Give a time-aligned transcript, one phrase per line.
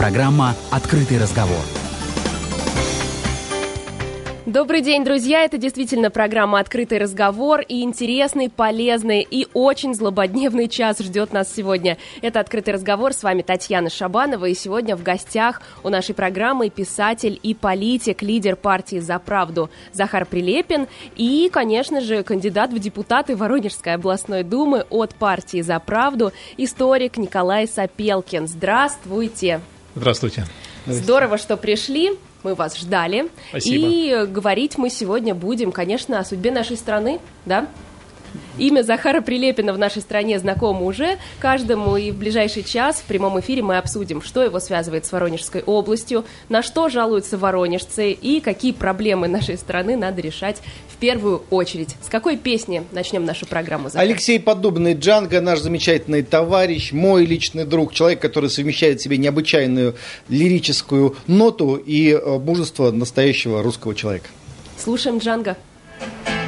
[0.00, 1.60] Программа «Открытый разговор».
[4.46, 5.44] Добрый день, друзья!
[5.44, 11.98] Это действительно программа «Открытый разговор» и интересный, полезный и очень злободневный час ждет нас сегодня.
[12.22, 17.38] Это «Открытый разговор», с вами Татьяна Шабанова, и сегодня в гостях у нашей программы писатель
[17.42, 23.92] и политик, лидер партии «За правду» Захар Прилепин и, конечно же, кандидат в депутаты Воронежской
[23.92, 28.48] областной думы от партии «За правду» историк Николай Сапелкин.
[28.48, 29.60] Здравствуйте!
[29.94, 30.46] Здравствуйте!
[30.86, 32.12] Здорово, что пришли.
[32.42, 33.28] Мы вас ждали.
[33.50, 33.86] Спасибо.
[33.86, 37.66] И говорить мы сегодня будем, конечно, о судьбе нашей страны, да?
[38.58, 43.40] Имя Захара Прилепина в нашей стране знакомо уже каждому, и в ближайший час в прямом
[43.40, 48.72] эфире мы обсудим, что его связывает с Воронежской областью, на что жалуются воронежцы и какие
[48.72, 50.58] проблемы нашей страны надо решать
[50.88, 51.96] в первую очередь.
[52.02, 53.88] С какой песни начнем нашу программу?
[53.88, 54.02] Захар?
[54.02, 59.94] Алексей Подобный, Джанго, наш замечательный товарищ, мой личный друг, человек, который совмещает в себе необычайную
[60.28, 64.28] лирическую ноту и э, мужество настоящего русского человека.
[64.76, 65.56] Слушаем Джанго.
[66.00, 66.39] Сонно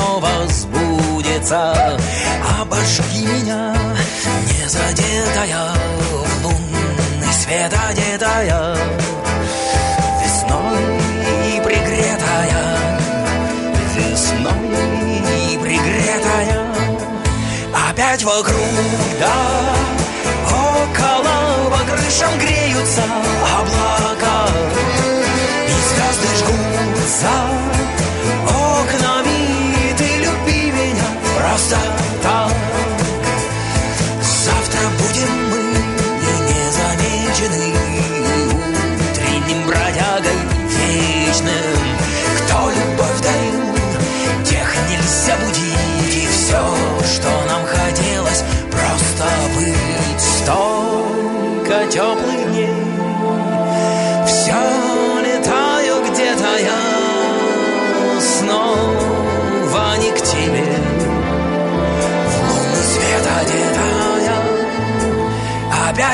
[0.00, 1.98] снова сбудется
[2.60, 3.74] Обожги меня,
[4.46, 5.74] не задетая
[6.10, 8.76] В лунный свет одетая
[10.22, 12.98] Весной пригретая
[13.94, 16.66] Весной пригретая.
[17.90, 18.56] Опять вокруг,
[19.20, 19.34] да
[20.46, 23.02] Около по крышам греются
[23.58, 24.48] облака
[25.68, 27.99] И звезды жгутся
[31.60, 31.99] просто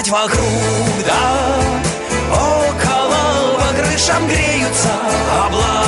[0.06, 1.56] Опять вокруг, да?
[2.32, 4.90] Около по крышам греются
[5.44, 5.85] облака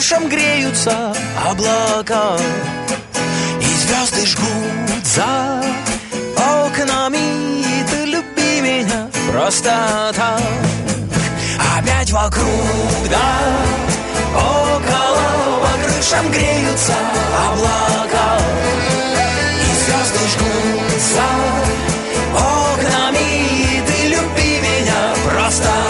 [0.00, 1.12] крышам греются
[1.46, 2.38] облака
[3.60, 5.62] И звезды жгут за
[6.64, 7.18] окнами
[7.60, 10.40] И ты люби меня просто так.
[11.78, 13.40] Опять вокруг, да
[14.36, 16.94] Около по крышам греются
[17.50, 18.38] облака
[19.60, 21.28] И звезды жгут за
[22.38, 25.89] окнами И ты люби меня просто так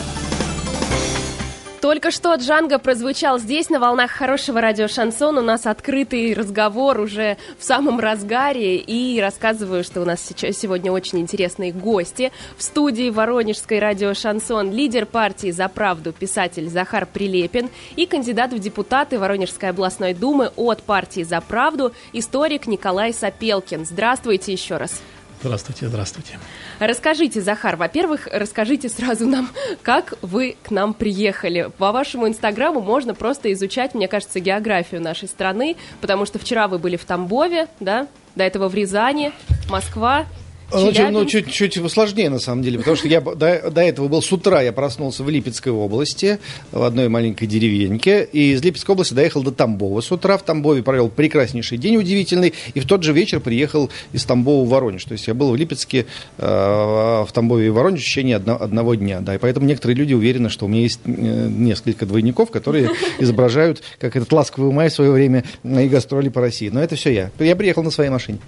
[1.91, 5.37] Только что Джанго прозвучал здесь, на волнах хорошего радио «Шансон».
[5.37, 8.77] У нас открытый разговор уже в самом разгаре.
[8.77, 12.31] И рассказываю, что у нас сейчас сегодня очень интересные гости.
[12.55, 18.59] В студии Воронежской радио «Шансон» лидер партии «За правду» писатель Захар Прилепин и кандидат в
[18.59, 23.85] депутаты Воронежской областной думы от партии «За правду» историк Николай Сапелкин.
[23.85, 25.01] Здравствуйте еще раз.
[25.41, 26.39] Здравствуйте, здравствуйте.
[26.79, 29.49] Расскажите, Захар, во-первых, расскажите сразу нам,
[29.81, 31.71] как вы к нам приехали.
[31.79, 36.77] По вашему инстаграму можно просто изучать, мне кажется, географию нашей страны, потому что вчера вы
[36.77, 39.33] были в Тамбове, да, до этого в Рязани,
[39.67, 40.25] Москва,
[40.73, 41.51] Ну, чуть, ну, Челябинск?
[41.51, 44.71] чуть-чуть сложнее, на самом деле, потому что я до, до этого был с утра, я
[44.71, 46.39] проснулся в Липецкой области,
[46.71, 50.83] в одной маленькой деревеньке, и из Липецкой области доехал до Тамбова с утра, в Тамбове
[50.83, 55.13] провел прекраснейший день, удивительный, и в тот же вечер приехал из Тамбова в Воронеж, то
[55.13, 56.05] есть я был в Липецке,
[56.37, 60.13] э, в Тамбове и Воронеже в течение одно- одного дня, да, и поэтому некоторые люди
[60.13, 62.89] уверены, что у меня есть э, несколько двойников, которые
[63.19, 67.11] изображают, как этот ласковый май в свое время мои гастроли по России, но это все
[67.13, 67.31] я.
[67.39, 68.39] Я приехал на своей машине.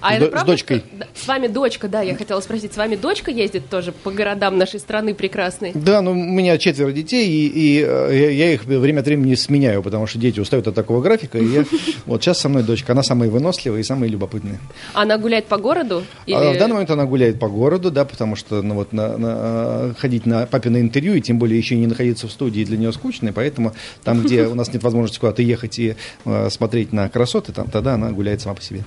[0.00, 0.82] А С это до- с правда, дочкой.
[1.14, 4.78] С вами дочка, да, я хотела спросить, с вами дочка ездит тоже по городам нашей
[4.78, 5.72] страны прекрасной?
[5.74, 9.82] Да, ну у меня четверо детей, и, и, э, я- их время от времени сменяю,
[9.82, 11.38] потому что дети устают от такого графика.
[11.38, 11.64] И я,
[12.06, 14.60] вот сейчас со мной дочка, она самая выносливая и самая любопытная.
[14.94, 16.04] Она гуляет по городу?
[16.26, 19.18] А Или- в данный момент она гуляет по городу, да, потому что ну, вот, на,
[19.18, 22.76] на, э, ходить на папино интервью, и тем более еще не находиться в студии для
[22.76, 23.72] нее скучно, и поэтому
[24.04, 27.94] там, где у нас нет возможности куда-то ехать и э, смотреть на красоты, там, тогда
[27.94, 28.84] она гуляет сама по себе.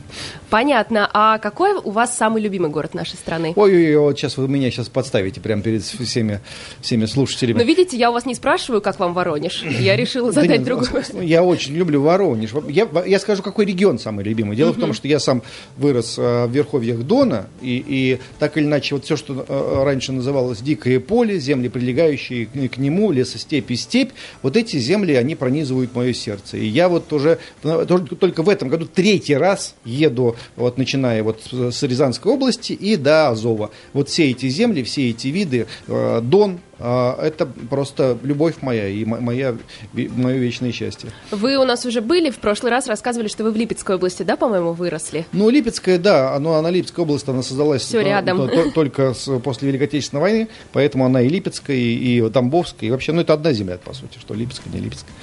[0.50, 1.10] Понятно.
[1.14, 3.54] А какой у вас самый любимый город нашей страны?
[3.56, 6.40] Ой-ой-ой, вот сейчас вы меня сейчас подставите прямо перед всеми,
[6.82, 7.58] всеми слушателями.
[7.58, 9.64] Но видите, я у вас не спрашиваю, как вам Воронеж.
[9.64, 10.88] Я решила Да задать нет, другой.
[11.14, 12.52] ну, Я очень люблю Воронеж.
[12.68, 14.56] Я, я скажу, какой регион самый любимый.
[14.56, 15.42] Дело в том, что я сам
[15.78, 20.12] вырос э, в верховьях Дона, и, и так или иначе, вот все, что э, раньше
[20.12, 24.12] называлось дикое поле, земли, прилегающие к, нему, лесостепь и степь,
[24.42, 26.58] вот эти земли, они пронизывают мое сердце.
[26.58, 31.84] И я вот уже только, в этом году третий раз еду, вот начиная вот с
[31.84, 33.72] Рязанской области и до Азова.
[33.94, 39.20] Вот все эти земли, все эти виды, э, Дон, это просто любовь моя и мо-
[39.20, 39.56] моя,
[39.94, 41.10] мое вечное счастье.
[41.32, 44.36] Вы у нас уже были, в прошлый раз рассказывали, что вы в Липецкой области, да,
[44.38, 45.26] по-моему, выросли?
[45.32, 48.48] Ну, Липецкая, да, оно, она Липецкая область, она создалась Всё э, рядом.
[48.50, 52.92] то- только с- после Великой Отечественной войны, поэтому она и Липецкая, и, и Тамбовская, и
[52.92, 55.14] вообще, ну, это одна земля, по сути, что Липецкая, не Липецкая.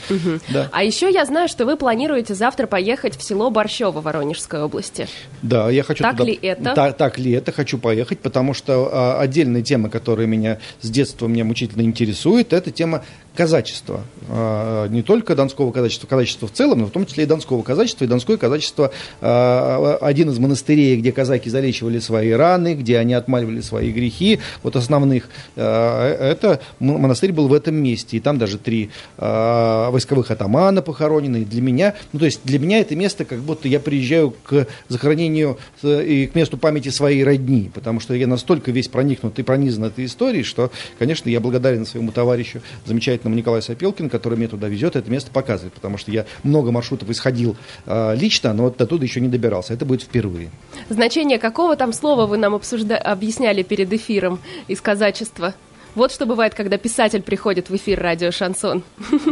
[0.52, 0.68] Да.
[0.72, 5.08] А еще я знаю, что вы планируете завтра поехать в село Борщево Воронежской области.
[5.42, 6.74] Да, я хочу Так туда- ли это?
[6.74, 7.52] Та- так ли это?
[7.52, 12.70] Хочу поехать, потому что а, отдельная тема, которая меня с детства меня мучительно интересует, это
[12.70, 13.04] тема
[13.36, 14.00] казачества.
[14.28, 18.04] А, не только донского казачества, казачества в целом, но в том числе и донского казачества.
[18.04, 18.90] И донское казачество
[19.20, 24.74] а, один из монастырей, где казаки залечивали свои раны, где они отмаливали свои грехи, вот
[24.74, 25.28] основных.
[25.56, 31.38] а, это монастырь был в этом месте, и там даже три войсковых атамана похоронены.
[31.38, 34.66] И для меня, ну то есть для меня это место, как будто я приезжаю к
[34.88, 39.42] захоронению э, и к месту памяти своей родни, потому что я настолько весь проникнут и
[39.42, 44.68] пронизан этой историей, что, конечно, я благодарен своему товарищу, замечательному Николаю Сапелкину, который меня туда
[44.68, 47.56] везет, это место показывает, потому что я много маршрутов исходил
[47.86, 49.74] э, лично, но вот до туда еще не добирался.
[49.74, 50.50] Это будет впервые.
[50.88, 52.96] Значение какого там слова вы нам обсужда...
[52.98, 54.38] объясняли перед эфиром
[54.68, 55.54] из казачества?
[55.94, 58.82] Вот что бывает, когда писатель приходит в эфир радио «Шансон».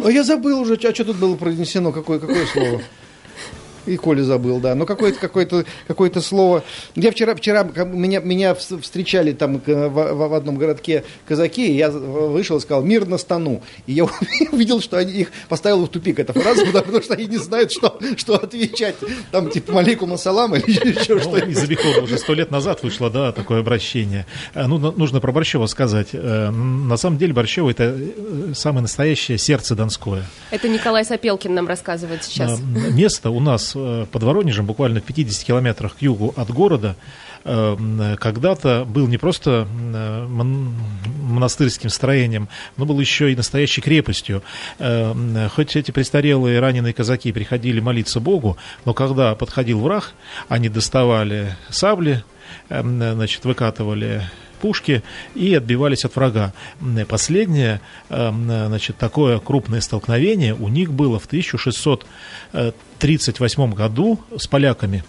[0.02, 2.80] А я забыл уже, а что тут было произнесено, какое, какое слово?
[3.86, 4.74] И Коля забыл, да.
[4.74, 5.46] Но какое-то какое
[5.86, 6.62] какое слово.
[6.94, 11.90] Я вчера, вчера меня, меня вс- встречали там в, в- одном городке казаки, и я
[11.90, 13.62] вышел и сказал «Мир на стану».
[13.86, 14.04] И я
[14.52, 17.72] увидел, что они их поставил в тупик эта фраза, потому, потому что они не знают,
[17.72, 18.96] что, что отвечать.
[19.30, 20.64] Там типа «Малейкум ассалам» или
[21.00, 21.48] еще Ну, что-нибудь.
[21.56, 24.26] из обихода уже сто лет назад вышло, да, такое обращение.
[24.54, 26.08] Э, Ну, нужно про Борщева сказать.
[26.12, 30.24] Э, На самом деле Борщево это э, самое настоящее сердце Донское.
[30.50, 32.58] Это Николай Сапелкин нам рассказывает сейчас.
[32.60, 36.96] Э, Место у нас э, под Воронежем, буквально в 50 километрах к югу от города,
[37.44, 40.74] э, когда-то был не просто э, мон-
[41.22, 44.42] монастырским строением, но был еще и настоящей крепостью.
[44.78, 50.12] Хоть эти престарелые раненые казаки приходили молиться Богу, но когда подходил враг,
[50.48, 52.22] они доставали сабли,
[52.68, 54.22] значит, выкатывали
[54.54, 55.02] пушки
[55.34, 56.52] и отбивались от врага.
[57.08, 65.02] Последнее, э, м, значит, такое крупное столкновение у них было в 1638 году с поляками.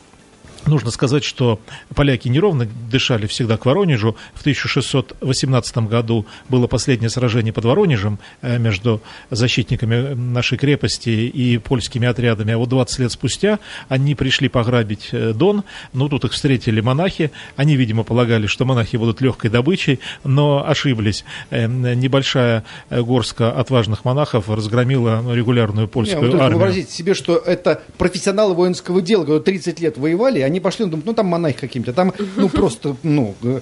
[0.68, 1.60] Нужно сказать, что
[1.94, 4.16] поляки неровно дышали всегда к Воронежу.
[4.34, 12.08] В 1618 году было последнее сражение под Воронежем э, между защитниками нашей крепости и польскими
[12.08, 12.54] отрядами.
[12.54, 15.64] А вот 20 лет спустя они пришли пограбить э, Дон.
[15.94, 17.32] Ну, тут их встретили монахи.
[17.56, 21.26] Они, видимо, полагали, что монахи будут легкой добычей, но ошиблись.
[21.52, 26.60] Э, Небольшая горстка отважных монахов разгромила регулярную Не, польскую вы только армию.
[26.60, 31.06] вообразите себе, что это профессионалы воинского дела, которые 30 лет воевали, они пошли, ну, думают,
[31.06, 33.62] ну там монахи каким-то, там, ну просто, ну, э,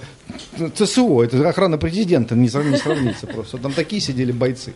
[0.75, 3.57] ЦСО, это охрана президента, не сравнится просто.
[3.57, 4.73] Там такие сидели бойцы.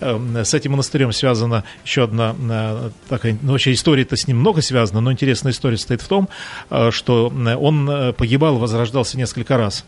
[0.00, 4.62] Э, с этим монастырем связана еще одна э, такая, ну, вообще история-то с ним много
[4.62, 6.28] связана, но интересная история состоит в том,
[6.70, 9.84] э, что э, он погибал, возрождался несколько раз.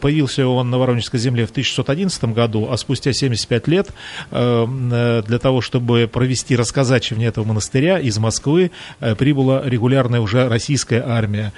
[0.00, 3.88] Появился он на Воронежской земле в 1611 году, а спустя 75 лет
[4.30, 8.70] э, э, для того, чтобы провести расказачивание этого монастыря из Москвы,
[9.18, 11.52] прибыла регулярная уже российская армия.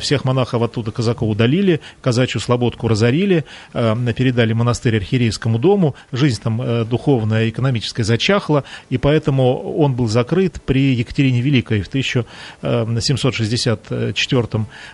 [0.00, 7.43] Всех монахов оттуда казаков удалили, казачью слободку разорили, передали монастырь архиерейскому дому, жизнь там духовная,
[7.48, 14.48] экономическая зачахла, и поэтому он был закрыт при Екатерине Великой в 1764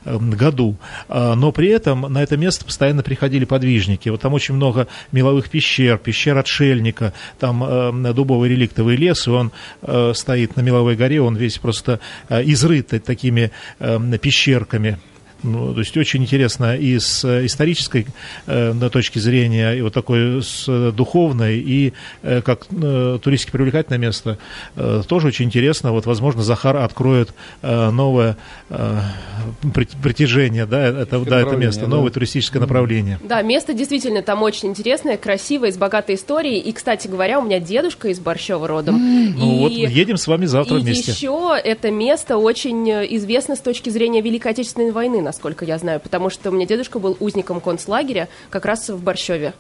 [0.05, 0.77] э, году.
[1.09, 4.09] А, Но при этом на это место постоянно приходили подвижники.
[4.09, 9.53] Вот там очень много меловых пещер, пещер отшельника, там э, дубовый реликтовый лес, и он
[9.83, 13.51] э, стоит на Меловой горе, он весь просто э, изрыт такими
[14.21, 14.99] пещерками.
[15.43, 18.07] Ну, то есть очень интересно и с э, исторической
[18.47, 21.93] э, точки зрения, и вот такой с э, духовной, и
[22.23, 24.39] э, как э, туристически привлекательное место,
[24.77, 25.93] э, тоже очень интересно.
[25.93, 27.31] Вот, возможно, Захар откроет
[27.63, 28.37] э, новое
[28.69, 28.99] э,
[29.75, 31.89] прит- притяжение, да, это, да, это место, да.
[31.89, 33.19] новое туристическое направление.
[33.25, 36.59] Да, место действительно там очень интересное, красивое, с богатой историей.
[36.61, 38.97] И, кстати говоря, у меня дедушка из Борщева родом.
[39.37, 41.13] Ну вот, И- едем с вами завтра и вместе.
[41.13, 46.01] еще это место очень э, известно с точки зрения Великой Отечественной войны, насколько я знаю,
[46.01, 49.55] потому что у меня дедушка был узником концлагеря как раз в Борщеве.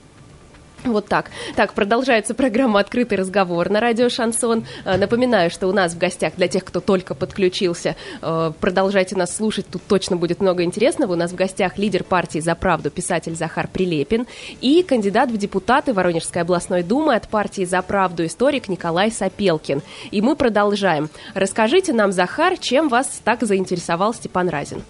[0.85, 1.31] Вот так.
[1.57, 4.65] Так, продолжается программа «Открытый разговор» на радио «Шансон».
[4.85, 9.37] Э, Напоминаю, что у нас в гостях, для тех, кто только подключился, э, продолжайте нас
[9.37, 11.13] слушать, тут точно будет много интересного.
[11.13, 14.27] У нас в гостях лидер партии «За правду» писатель Захар Прилепин
[14.63, 19.83] и кандидат в депутаты Воронежской областной думы от партии «За правду» историк Николай Сапелкин.
[20.11, 21.11] И мы продолжаем.
[21.35, 24.83] Расскажите нам, Захар, чем вас так заинтересовал Степан Разин?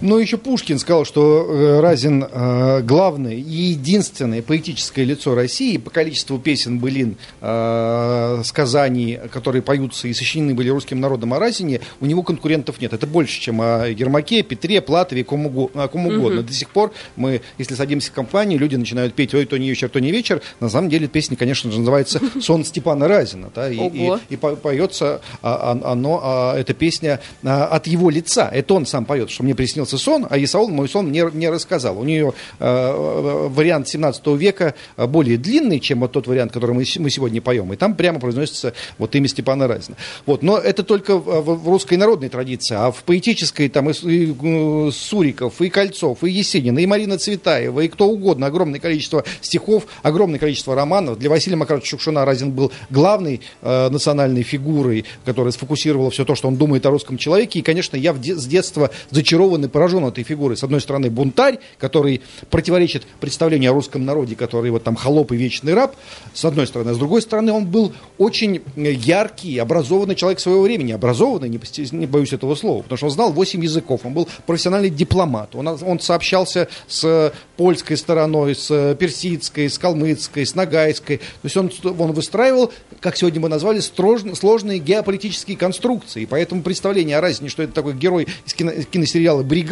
[0.00, 5.90] Ну, еще Пушкин сказал, что э, Разин э, главное и единственное поэтическое лицо России по
[5.90, 12.06] количеству песен, былин, э, сказаний, которые поются и сочинены были русским народом о Разине, у
[12.06, 12.92] него конкурентов нет.
[12.94, 16.42] Это больше, чем о Ермаке, Петре, Платове, кому, уго- о ком угодно.
[16.42, 19.90] До сих пор мы, если садимся в компании, люди начинают петь «Ой, то не вечер,
[19.90, 20.40] то не вечер».
[20.60, 23.50] На самом деле песня, конечно же, называется «Сон Степана Разина».
[23.54, 28.48] Да, и, и- и по- поется а, а, оно, а, эта песня от его лица.
[28.50, 31.98] Это он сам поет, что мне приснился сон, а Исаул мой сон мне, мне рассказал.
[31.98, 36.84] У нее а, вариант 17 века а, более длинный, чем вот тот вариант, который мы,
[36.98, 37.72] мы сегодня поем.
[37.72, 39.96] И там прямо произносится вот имя Степана Разина.
[40.26, 40.42] Вот.
[40.42, 44.90] Но это только в, в- русской народной традиции, а в поэтической там и, и, э,
[44.92, 50.38] Суриков, и Кольцов, и Есенин, и Марина Цветаева, и кто угодно, огромное количество стихов, огромное
[50.38, 51.18] количество романов.
[51.18, 56.48] Для Василия Макаровича Шукшина Разин был главной э, национальной фигурой, которая сфокусировала все то, что
[56.48, 57.58] он думает о русском человеке.
[57.58, 60.58] И, конечно, я де- с детства зачарован и поражен этой фигурой.
[60.58, 62.20] С одной стороны, бунтарь, который
[62.50, 65.96] противоречит представлению о русском народе, который вот там холоп и вечный раб,
[66.34, 66.90] с одной стороны.
[66.90, 70.92] А с другой стороны, он был очень яркий, образованный человек своего времени.
[70.92, 71.58] Образованный, не,
[71.96, 75.56] не боюсь этого слова, потому что он знал 8 языков, он был профессиональный дипломат.
[75.56, 81.16] Он, он сообщался с польской стороной, с персидской, с калмыцкой, с нагайской.
[81.18, 82.70] То есть он, он выстраивал,
[83.00, 86.24] как сегодня мы назвали, строж- сложные геополитические конструкции.
[86.24, 89.69] И поэтому представление о разнице, что это такой герой из кино- киносериала «Бригада»,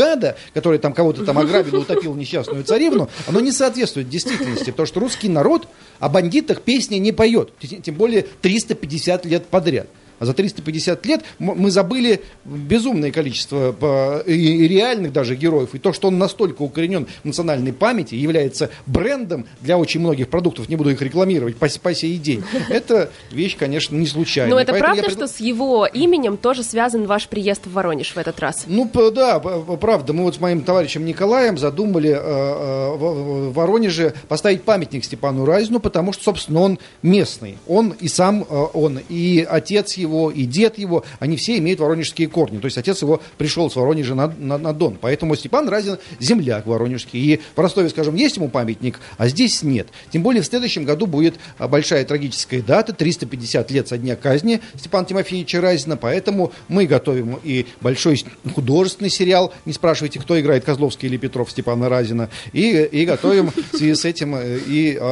[0.55, 5.29] который там кого-то там ограбил утопил несчастную царевну, оно не соответствует действительности, потому что русский
[5.29, 7.51] народ о бандитах песни не поет,
[7.83, 9.89] тем более 350 лет подряд.
[10.19, 15.75] А за 350 лет мы забыли безумное количество и реальных даже героев.
[15.75, 20.69] И то, что он настолько укоренен в национальной памяти, является брендом для очень многих продуктов,
[20.69, 24.51] не буду их рекламировать по, по сей день, это вещь, конечно, не случайная.
[24.51, 28.15] Но это Поэтому правда, я что с его именем тоже связан ваш приезд в Воронеж
[28.15, 28.65] в этот раз?
[28.67, 30.13] Ну, да, правда.
[30.13, 35.45] Мы вот с моим товарищем Николаем задумали э, э, в в Воронеже поставить памятник Степану
[35.45, 37.59] Разину, потому что, собственно, он местный.
[37.67, 42.29] Он и сам э, он, и отец его, и дед его, они все имеют воронежские
[42.29, 42.59] корни.
[42.59, 44.99] То есть отец его пришел с Воронежа на, на- на Дон.
[45.01, 47.21] Поэтому Степан Разин земляк воронежский.
[47.21, 49.89] И в Ростове, скажем, есть ему памятник, а здесь нет.
[50.11, 54.61] Тем более в следующем году будет а, большая трагическая дата, 350 лет со дня казни
[54.77, 55.97] Степана Тимофеевича Разина.
[55.97, 58.25] Поэтому мы готовим и большой
[58.55, 59.53] художественный сериал.
[59.65, 62.31] Не спрашивайте, кто играет, Козловский или Петров Степана Разина.
[62.53, 65.05] И, и готовим в связи с этим э, и а,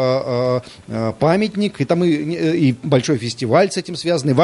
[0.59, 4.41] а, а, памятник, и там и, и большой фестиваль с этим связанный в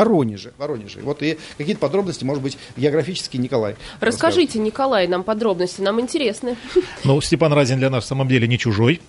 [0.59, 0.99] Воронеже.
[0.99, 1.01] Воронеже.
[1.03, 3.73] Вот и какие-то подробности, может быть, географические Николай.
[4.01, 4.03] расскажет.
[4.03, 6.57] Расскажите, Николай, нам подробности, нам интересны.
[7.05, 9.01] Ну, Степан Разин для нас в самом деле не чужой.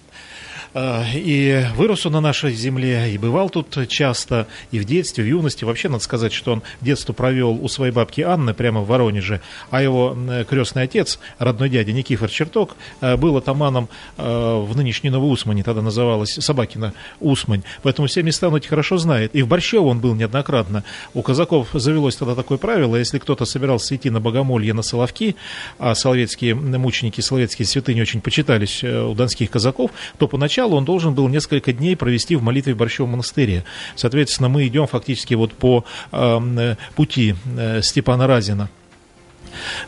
[0.74, 5.28] Э, И вырос он на нашей земле, и бывал тут часто, и в детстве, в
[5.28, 5.64] юности.
[5.64, 9.82] Вообще, надо сказать, что он детство провел у своей бабки Анны прямо в Воронеже, а
[9.82, 10.16] его
[10.50, 16.34] крестный отец, родной дядя Никифор Черток, э, был атаманом э, в нынешней Новоусмане, тогда называлась
[16.34, 17.64] Собакина Усмань.
[17.84, 19.36] Поэтому все места он эти хорошо знает.
[19.36, 20.84] И в Борщево он был неоднократно.
[21.14, 25.36] У казаков завелось тогда такое правило, если кто-то собирался идти на богомолье на Соловки,
[25.78, 31.14] а соловецкие мученики, соловецкие святыни очень почитались э, у донских казаков, то поначалу он должен
[31.14, 33.66] был несколько дней провести в молитве в Борщевом монастыре.
[33.96, 38.70] Соответственно, мы идем фактически вот по э, пути э, Степана Разина.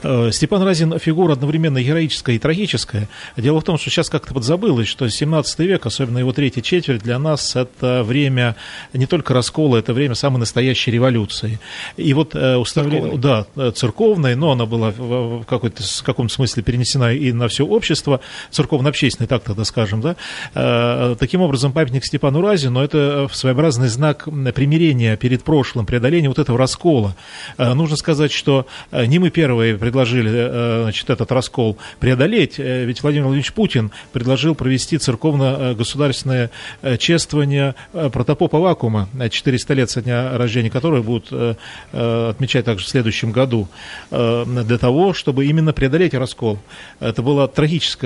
[0.03, 3.09] Э, Степан Разин фигура одновременно героическая и трагическая.
[3.37, 7.19] Дело в том, что сейчас как-то подзабылось, что 17 век, особенно его третья четверть, для
[7.19, 8.55] нас это время
[8.93, 11.59] не только раскола, это время самой настоящей революции.
[11.97, 16.63] И вот э, установление, да, э, церковной, но она была в, какой-то, в каком-то смысле
[16.63, 21.15] перенесена и на все общество, церковно-общественной, так тогда скажем, да.
[21.15, 27.15] Таким образом, памятник Степану Разину это своеобразный знак примирения перед прошлым, преодоления вот этого раскола.
[27.57, 33.25] Нужно сказать, что не мы первые предложили э, значит, этот раскол преодолеть, э, ведь Владимир
[33.25, 36.49] Владимирович Путин предложил провести церковно-государственное
[36.81, 41.55] э, чествование э, протопопа Вакуума, э, 400 лет со дня рождения которого будут э,
[41.91, 43.67] э, отмечать также в следующем году,
[44.11, 46.59] э, для того, чтобы именно преодолеть раскол.
[46.99, 47.21] Это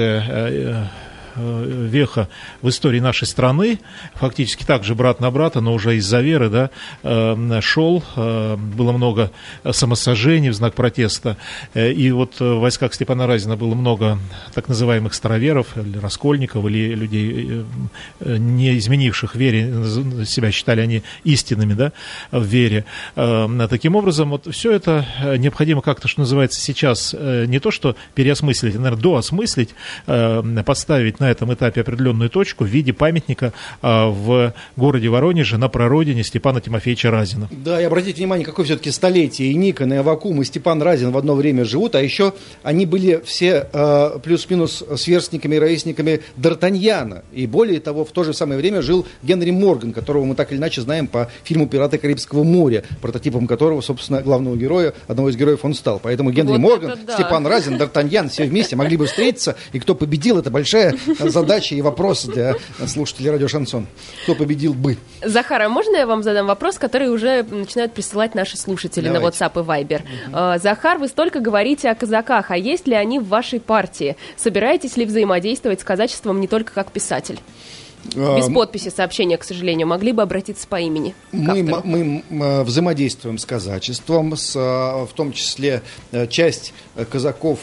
[0.01, 0.85] э, э,
[1.39, 2.27] веха
[2.61, 3.79] в истории нашей страны,
[4.15, 6.69] фактически также брат на брата, но уже из-за веры, да,
[7.03, 9.31] э, шел, э, было много
[9.71, 11.37] самосожжений в знак протеста,
[11.73, 14.19] Э, и вот в войсках Степана Разина было много
[14.53, 17.63] так называемых староверов, или раскольников, или людей, э,
[18.21, 19.73] э, не изменивших вере,
[20.25, 21.91] себя считали они истинными, да,
[22.31, 22.85] в вере.
[23.15, 27.71] Э, Таким образом, вот все это э, необходимо как-то, что называется, сейчас э, не то,
[27.71, 29.69] что переосмыслить, а, наверное, доосмыслить,
[30.07, 35.69] э, поставить на этом этапе определенную точку в виде памятника э, в городе Воронеже на
[35.69, 37.47] прародине Степана Тимофеевича Разина.
[37.51, 39.51] Да, и обратите внимание, какое все-таки столетие.
[39.51, 42.33] И Никон, и Авакум, и Степан Разин в одно время живут, а еще
[42.63, 47.23] они были все э, плюс-минус сверстниками и ровесниками Д'Артаньяна.
[47.31, 50.59] И более того, в то же самое время жил Генри Морган, которого мы так или
[50.59, 55.63] иначе знаем по фильму «Пираты Карибского моря», прототипом которого, собственно, главного героя, одного из героев
[55.63, 55.99] он стал.
[56.01, 57.13] Поэтому Генри Вот Морган, это да.
[57.15, 61.81] Степан Разин, Д'Артаньян, все вместе могли бы встретиться, и кто победил, это большая задача и
[61.81, 62.55] вопрос для
[62.87, 63.87] слушателей радио Шансон.
[64.23, 64.97] Кто победил бы?
[65.23, 69.43] Захар, а можно я вам задам вопрос, который уже начинают присылать наши слушатели на Давайте.
[69.43, 70.01] WhatsApp и Viber?
[70.33, 74.15] Э, Захар, вы столько говорите о казаках, а есть ли они в вашей партии?
[74.37, 77.39] Собираетесь ли взаимодействовать с казачеством не только как писатель?
[78.05, 81.13] Без А, подписи сообщения, к сожалению, могли бы обратиться по имени.
[81.31, 85.81] Мы, мы э, взаимодействуем с казачеством, с, э, в том числе
[86.11, 87.59] э, часть э, казаков,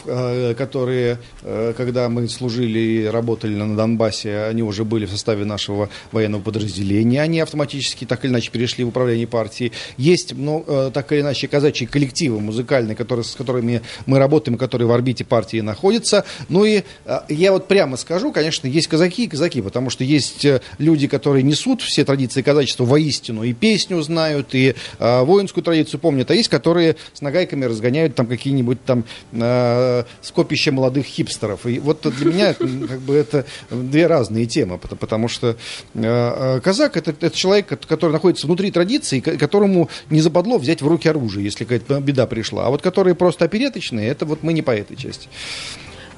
[0.57, 6.41] которые, когда мы служили и работали на Донбассе, они уже были в составе нашего военного
[6.41, 9.71] подразделения, они автоматически так или иначе перешли в управление партии.
[9.97, 14.91] Есть ну, так или иначе казачьи коллективы музыкальные, которые, с которыми мы работаем, которые в
[14.91, 16.25] орбите партии находятся.
[16.49, 16.83] Ну и
[17.29, 21.43] я вот прямо скажу, конечно, есть казаки и казаки, потому что есть э, люди, которые
[21.43, 26.49] несут все традиции казачества воистину, и песню знают, и э, воинскую традицию помнят, а есть,
[26.49, 31.65] которые с нагайками разгоняют там какие-нибудь там э, скопища молодых хипстеров.
[31.65, 35.55] И вот для меня как бы это две разные темы, пото- потому что э,
[35.93, 40.81] э, казак это, это человек, кот- который находится внутри традиции, ко- которому не западло взять
[40.81, 42.67] в руки оружие, если какая-то беда пришла.
[42.67, 45.27] А вот которые просто опереточные, это вот мы не по этой части.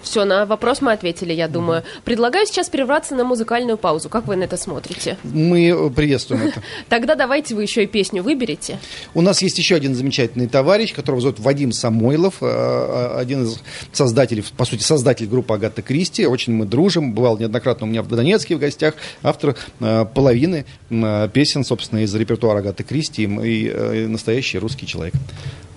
[0.01, 1.83] Все, на вопрос мы ответили, я думаю.
[2.03, 4.09] Предлагаю сейчас прерваться на музыкальную паузу.
[4.09, 5.17] Как вы на это смотрите?
[5.23, 6.61] Мы э, приветствуем это.
[6.89, 8.79] Тогда давайте вы еще и песню выберете.
[9.13, 13.61] У нас есть еще один замечательный товарищ, которого зовут Вадим Самойлов, э, э, один из
[13.91, 16.25] создателей, по сути, создатель группы Агата Кристи.
[16.25, 20.65] Очень мы дружим, бывал неоднократно у меня в Донецке в гостях, автор половины
[21.33, 25.13] песен, собственно, из репертуара Агаты Кристи и настоящий русский человек.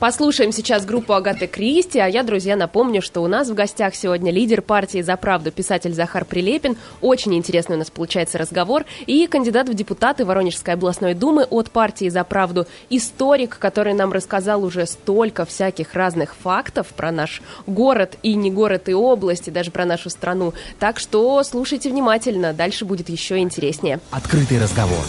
[0.03, 4.33] Послушаем сейчас группу Агаты Кристи, а я, друзья, напомню, что у нас в гостях сегодня
[4.33, 6.77] лидер партии «За правду» писатель Захар Прилепин.
[7.01, 8.85] Очень интересный у нас получается разговор.
[9.07, 14.65] И кандидат в депутаты Воронежской областной думы от партии «За правду» историк, который нам рассказал
[14.65, 19.71] уже столько всяких разных фактов про наш город и не город и область, и даже
[19.71, 20.53] про нашу страну.
[20.81, 24.01] Так что слушайте внимательно, дальше будет еще интереснее.
[24.11, 25.05] Открытый разговор.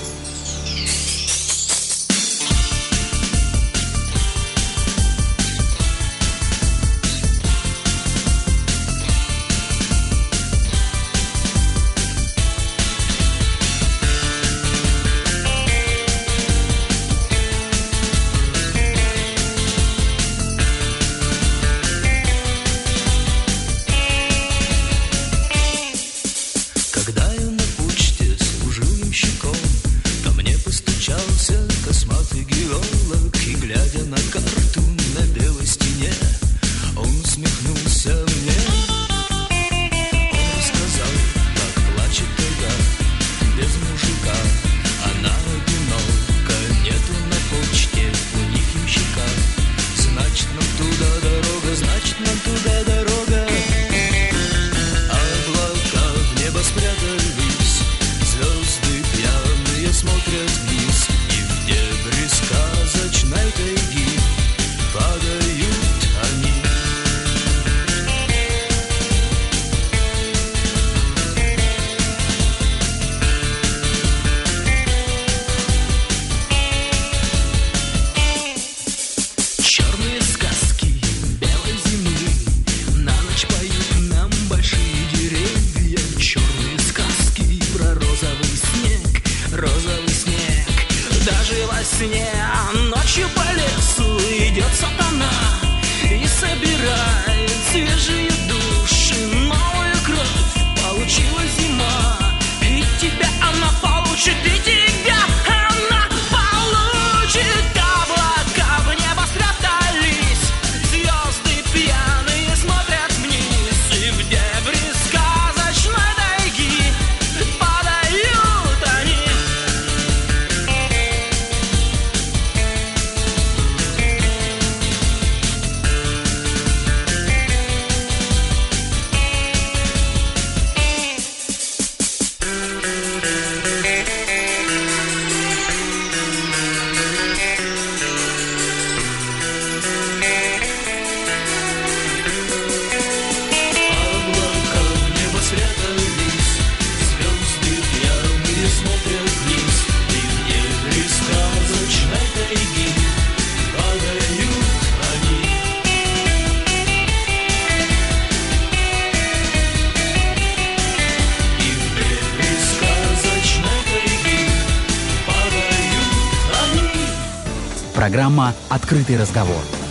[168.93, 169.82] «Открытый разговор».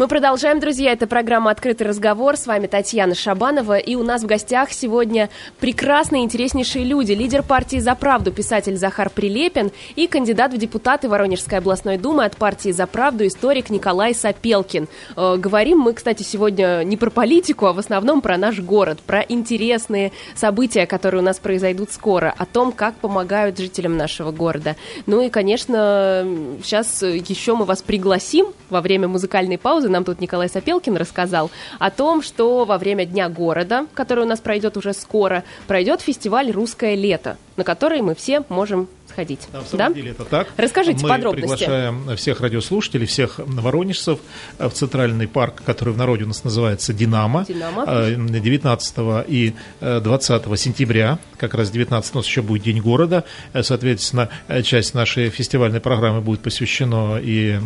[0.00, 0.92] Мы продолжаем, друзья.
[0.92, 2.38] Это программа «Открытый разговор».
[2.38, 3.76] С вами Татьяна Шабанова.
[3.76, 7.12] И у нас в гостях сегодня прекрасные, интереснейшие люди.
[7.12, 12.38] Лидер партии «За правду» писатель Захар Прилепин и кандидат в депутаты Воронежской областной думы от
[12.38, 14.88] партии «За правду» историк Николай Сапелкин.
[15.18, 19.20] Э, говорим мы, кстати, сегодня не про политику, а в основном про наш город, про
[19.20, 24.76] интересные события, которые у нас произойдут скоро, о том, как помогают жителям нашего города.
[25.04, 26.26] Ну и, конечно,
[26.62, 31.90] сейчас еще мы вас пригласим во время музыкальной паузы нам тут Николай Сапелкин рассказал о
[31.90, 36.94] том, что во время Дня города, который у нас пройдет уже скоро, пройдет фестиваль «Русское
[36.94, 39.40] лето», на который мы все можем сходить.
[39.52, 39.94] Да, в самом Да?
[39.94, 40.48] деле это так.
[40.56, 41.46] Расскажите Мы подробности.
[41.58, 44.18] приглашаем всех радиослушателей, всех воронежцев
[44.58, 47.44] э, в центральный парк, который в народе у нас называется «Динамо».
[47.46, 47.84] «Динамо».
[47.86, 48.94] Э, 19
[49.28, 53.24] и э, 20 сентября, как раз 19 у нас еще будет День города.
[53.52, 57.58] Э, Соответственно, э, часть нашей фестивальной программы будет посвящена и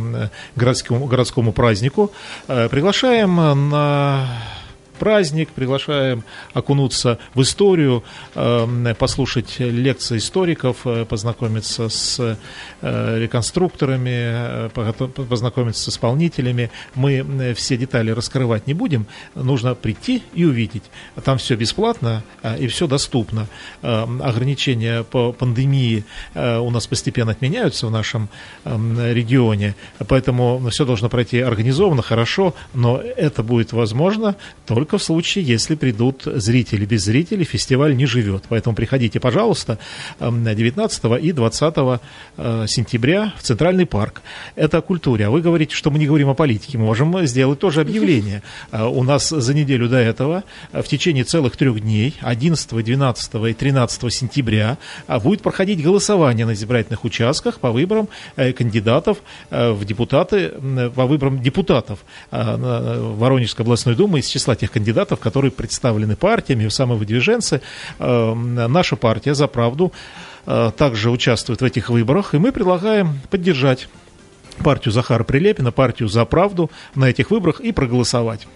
[0.56, 2.10] городскому, городскому празднику.
[2.48, 4.26] Э, Приглашаем э, на
[5.04, 8.02] праздник, приглашаем окунуться в историю,
[8.34, 12.38] э, послушать лекции историков, э, познакомиться с
[12.80, 14.70] э, реконструкторами, э,
[15.28, 16.70] познакомиться с исполнителями.
[16.94, 20.84] Мы все детали раскрывать не будем, нужно прийти и увидеть.
[21.22, 23.46] Там все бесплатно э, и все доступно.
[23.82, 28.28] Э, Ограничения по пандемии у нас постепенно отменяются в нашем
[28.64, 29.74] э, регионе,
[30.08, 34.36] поэтому все должно пройти организованно, хорошо, но это будет возможно
[34.66, 36.84] только в случае, если придут зрители.
[36.84, 38.44] Без зрителей фестиваль не живет.
[38.48, 39.78] Поэтому приходите, пожалуйста,
[40.20, 42.00] э, 19 и 20
[42.36, 44.22] э, сентября в Центральный парк.
[44.56, 45.26] Это о культуре.
[45.26, 46.78] А вы говорите, что мы не говорим о политике.
[46.78, 48.42] Мы можем сделать тоже объявление.
[48.72, 53.34] Э, У нас за неделю до этого э, в течение целых трех дней, 11, 12
[53.34, 54.78] и 13 сентября,
[55.22, 59.18] будет проходить голосование на избирательных участках по выборам кандидатов
[59.50, 60.52] в депутаты,
[60.94, 67.60] по выборам депутатов Воронежской областной думы из числа тех кандидатов, которые представлены партиями, самовыдвиженцы.
[68.00, 69.92] Э, Наша партия «За правду»
[70.46, 73.88] э, также участвует в этих выборах, и мы предлагаем поддержать
[74.64, 78.48] партию Захара Прилепина, партию «За правду» на этих выборах и проголосовать.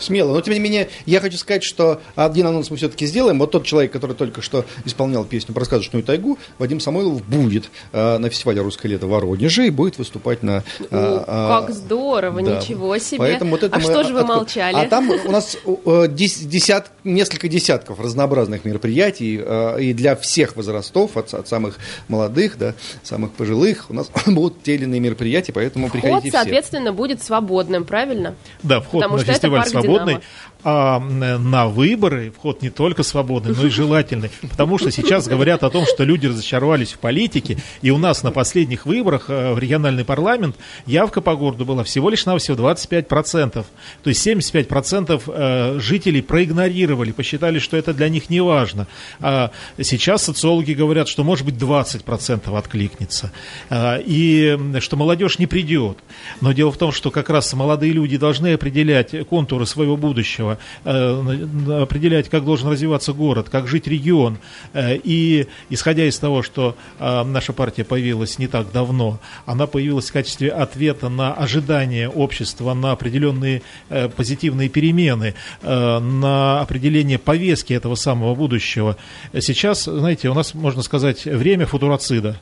[0.00, 0.34] Смело.
[0.34, 3.38] Но, тем не менее, я хочу сказать, что один анонс мы все-таки сделаем.
[3.38, 8.18] Вот тот человек, который только что исполнял песню про сказочную тайгу, Вадим Самойлов, будет э,
[8.18, 10.64] на фестивале «Русское лето» в Воронеже и будет выступать на...
[10.78, 12.56] э, О, э, как здорово, да.
[12.56, 13.18] ничего себе.
[13.18, 14.76] Поэтому вот это а мы что же вы откро- молчали?
[14.76, 20.56] А там у нас э, дес- десят, несколько десятков разнообразных мероприятий э, и для всех
[20.56, 23.86] возрастов, от, от самых молодых до самых пожилых.
[23.90, 26.38] У нас будут те или иные мероприятия, поэтому Вход, приходите все.
[26.38, 28.34] соответственно, будет свободным, правильно?
[28.62, 30.20] Да, вход Потому на что это фестиваль парк «Динамо».
[30.64, 34.30] А на выборы вход не только свободный, но и желательный.
[34.42, 38.30] Потому что сейчас говорят о том, что люди разочаровались в политике, и у нас на
[38.30, 43.52] последних выборах э, в региональный парламент явка по городу была всего лишь навсего 25%.
[43.52, 43.64] То
[44.04, 48.86] есть 75% э, жителей проигнорировали, посчитали, что это для них не важно.
[49.20, 53.32] А сейчас социологи говорят, что может быть 20% откликнется.
[53.68, 55.98] А, И что молодежь не придет.
[56.40, 60.49] Но дело в том, что как раз молодые люди должны определять контуры своего будущего,
[60.84, 64.38] э, на- определять, как должен развиваться город, как жить регион.
[64.72, 70.10] Э, И исходя из того, что э, наша партия появилась не так давно, она появилась
[70.10, 77.72] в качестве ответа на ожидания общества, на определенные э, позитивные перемены, э, на определение повестки
[77.72, 78.96] этого самого будущего.
[79.32, 82.40] Сейчас, знаете, у нас, можно сказать, время футуроцида.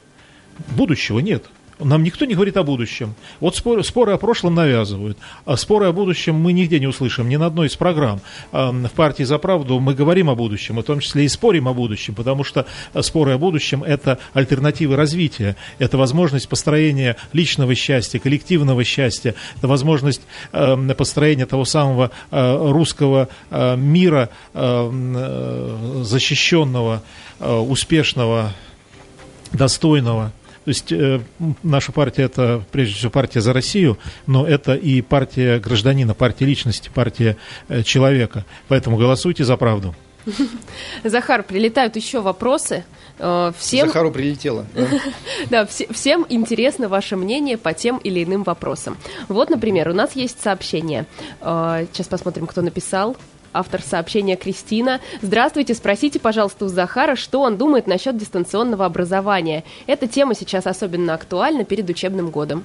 [0.77, 1.45] Будущего нет.
[1.79, 3.15] Нам никто не говорит о будущем.
[3.41, 7.37] Вот споры, споры о прошлом навязывают, а споры о будущем мы нигде не услышим, ни
[7.37, 8.21] на одной из программ.
[8.53, 11.69] А, В партии «За правду» мы говорим о будущем, и в том числе и спорим
[11.69, 12.67] о будущем, потому что
[13.01, 20.23] споры о будущем– это альтернативы развития, это возможность построения личного счастья, коллективного счастья, это возможность
[20.97, 27.03] построения того самого э, русского э, мира, э, защищенного,
[27.41, 28.53] успешного,
[29.53, 30.33] достойного.
[30.69, 31.21] То есть э,
[31.63, 36.91] наша партия это прежде всего партия за Россию, но это и партия гражданина, партия личности,
[36.95, 37.39] партия
[37.71, 38.45] э, человека.
[38.69, 39.95] Поэтому голосуйте за правду.
[41.05, 42.85] Захар, прилетают еще вопросы.
[43.19, 44.67] Э, Всем, Захару прилетело.
[44.75, 44.87] да.
[45.51, 48.99] да, все- всем интересно ваше мнение по тем или иным вопросам.
[49.29, 51.07] Вот, например, у нас есть сообщение.
[51.41, 53.17] Э, Сейчас посмотрим, кто написал.
[53.59, 55.01] Автор сообщения Кристина.
[55.21, 59.65] Здравствуйте, спросите, пожалуйста, у Захара, что он думает насчет дистанционного образования.
[59.87, 62.65] Эта тема сейчас особенно актуальна перед учебным годом.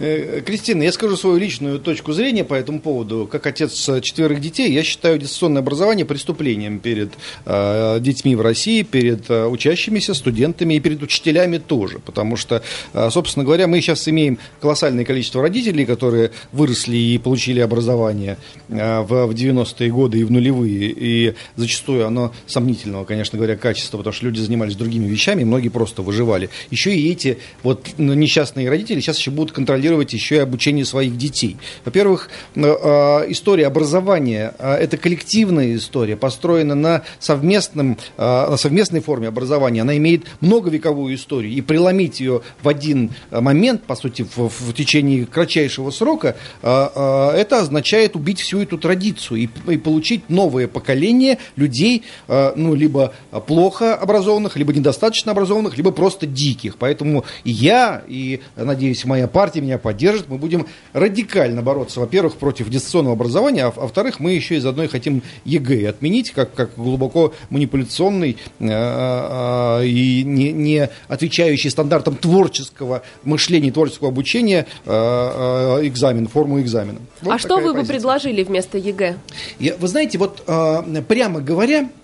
[0.00, 3.28] Э, Кристина, я скажу свою личную точку зрения по этому поводу.
[3.30, 7.12] Как отец четверых детей, я считаю дистанционное образование преступлением перед
[7.46, 12.00] э, детьми в России, перед э, учащимися, студентами и перед учителями тоже.
[12.00, 17.60] Потому что, э, собственно говоря, мы сейчас имеем колоссальное количество родителей, которые выросли и получили
[17.60, 20.90] образование э, в, в 90-е годы и в нулевые.
[20.90, 26.02] И зачастую оно сомнительного, конечно говоря, качества, потому что люди занимались другими вещами, многие просто
[26.02, 26.50] выживали.
[26.70, 31.16] Еще и эти вот ну, несчастные родители сейчас еще будут контролировать еще и обучение своих
[31.16, 31.56] детей.
[31.84, 39.28] Во-первых, э, э, история образования э,– это коллективная история, построена на, совместном, на совместной форме
[39.28, 39.82] образования.
[39.82, 41.52] Она имеет многовековую историю.
[41.52, 48.16] И преломить ее в один момент, по сути, в, в течение кратчайшего срока, это означает
[48.16, 53.12] убить всю эту традицию и, и получить новое поколение людей, ну, либо
[53.46, 56.76] плохо образованных, либо недостаточно образованных, либо просто диких.
[56.76, 60.28] Поэтому я, и, надеюсь, моя партия меня поддержит.
[60.28, 64.84] Мы будем радикально бороться, во-первых, против дистанционного образования, а, а во-вторых, мы еще и заодно
[64.84, 72.16] и хотим ЕГЭ отменить, как, как глубоко манипуляционный э, э, и не, не отвечающий стандартам
[72.16, 77.00] творческого мышления, творческого обучения э, э, экзамен, форму экзамена.
[77.22, 79.16] Вот а что вы бы предложили вместо ЕГЭ?
[79.58, 81.88] Я, вы знаете, вот э, прямо говоря,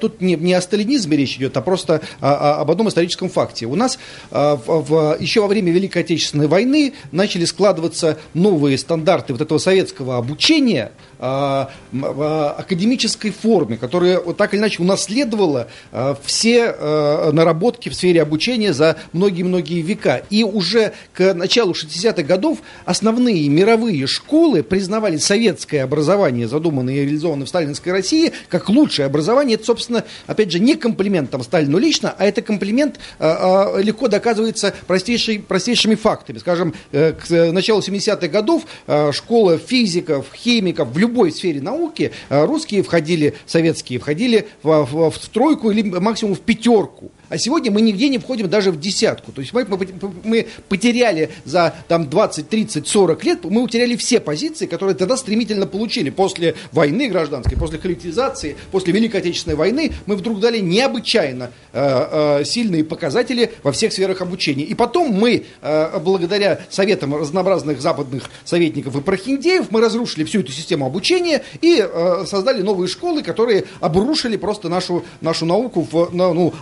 [0.00, 3.66] тут не, не о сталинизме речь идет, а просто а, а, об одном историческом факте.
[3.66, 3.98] У нас
[4.30, 10.18] в, в, еще во время Великой Отечественной войны начали складываться новые стандарты вот этого советского
[10.18, 10.92] обучения
[11.26, 18.20] а, в академической форме, которая так или иначе унаследовала а, все а, наработки в сфере
[18.20, 20.22] обучения за многие-многие века.
[20.28, 27.46] И уже к началу 60-х годов основные мировые школы признавали советское образование, задуманное и реализованное
[27.46, 29.43] в сталинской России, как лучшее образование.
[29.52, 35.38] Это, собственно, опять же, не комплимент там, Сталину лично, а это комплимент легко доказывается простейший,
[35.40, 36.38] простейшими фактами.
[36.38, 38.64] Скажем, э, к началу 70-х годов
[39.12, 45.70] школа физиков, химиков в любой сфере науки русские входили, советские входили в, в, в тройку
[45.70, 47.10] или максимум в пятерку.
[47.28, 49.32] А сегодня мы нигде не входим даже в десятку.
[49.32, 49.78] То есть мы, мы,
[50.24, 55.66] мы потеряли за там, 20, 30, 40 лет, мы утеряли все позиции, которые тогда стремительно
[55.66, 56.10] получили.
[56.10, 62.44] После войны гражданской, после коллективизации, после Великой Отечественной войны мы вдруг дали необычайно э, э,
[62.44, 64.64] сильные показатели во всех сферах обучения.
[64.64, 70.52] И потом мы, э, благодаря советам разнообразных западных советников и прохиндеев, мы разрушили всю эту
[70.52, 76.52] систему обучения и э, создали новые школы, которые обрушили просто нашу, нашу науку, в, ну,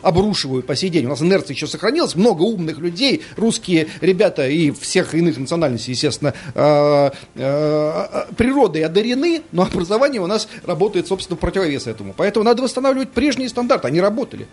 [0.52, 1.06] обрушивают по сей день.
[1.06, 6.34] У нас инерция еще сохранилась, много умных людей, русские ребята и всех иных национальностей, естественно,
[6.54, 12.14] э, э, природой одарены, но образование у нас работает, собственно, в противовес этому.
[12.16, 14.46] Поэтому надо восстанавливать прежние стандарты, они работали.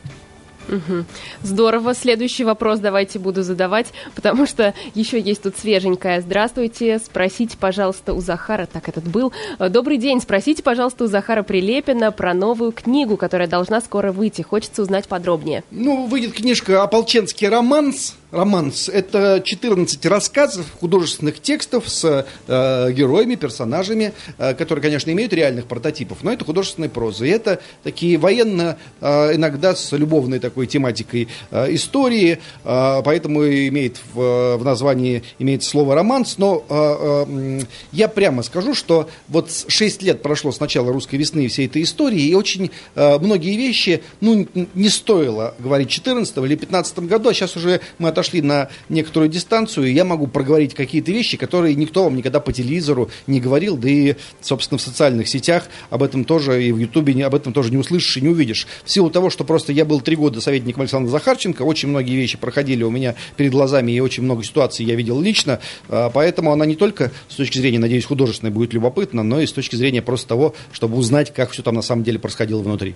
[0.69, 1.05] Угу.
[1.43, 1.93] Здорово.
[1.93, 6.21] Следующий вопрос давайте буду задавать, потому что еще есть тут свеженькая.
[6.21, 6.99] Здравствуйте.
[6.99, 9.33] Спросите, пожалуйста, у Захара, так этот был.
[9.57, 10.21] Добрый день.
[10.21, 14.43] Спросите, пожалуйста, у Захара Прилепина про новую книгу, которая должна скоро выйти.
[14.43, 15.63] Хочется узнать подробнее.
[15.71, 18.15] Ну, выйдет книжка «Ополченский романс».
[18.31, 25.65] Романс– это 14 рассказов, художественных текстов с э, героями, персонажами, э, которые, конечно, имеют реальных
[25.65, 27.25] прототипов, но это художественная проза.
[27.25, 33.99] И это такие военно, э, иногда с любовной такой тематикой э, истории, э, поэтому имеет
[34.13, 36.37] в, в названии имеет слово романс.
[36.37, 37.61] Но э, э,
[37.93, 42.21] я прямо скажу, что вот 6 лет прошло с начала русской весны всей этой истории,
[42.21, 47.33] и очень э, многие вещи ну, не стоило говорить в 14 или 15 году, а
[47.33, 52.03] сейчас уже мы отошли на некоторую дистанцию, и я могу проговорить какие-то вещи, которые никто
[52.03, 56.61] вам никогда по телевизору не говорил, да и, собственно, в социальных сетях об этом тоже,
[56.61, 58.67] и в Ютубе об этом тоже не услышишь и не увидишь.
[58.83, 62.37] В силу того, что просто я был три года советником Александра Захарченко, очень многие вещи
[62.37, 66.65] проходили у меня перед глазами, и очень много ситуаций я видел лично, а, поэтому она
[66.65, 70.27] не только с точки зрения, надеюсь, художественной будет любопытна, но и с точки зрения просто
[70.27, 72.95] того, чтобы узнать, как все там на самом деле происходило внутри.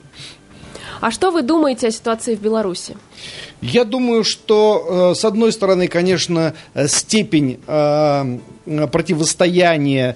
[1.03, 2.95] А что вы думаете о ситуации в Беларуси?
[3.61, 8.37] Я думаю, что, э, с одной стороны, конечно, э, степень э,
[8.89, 10.15] противостояния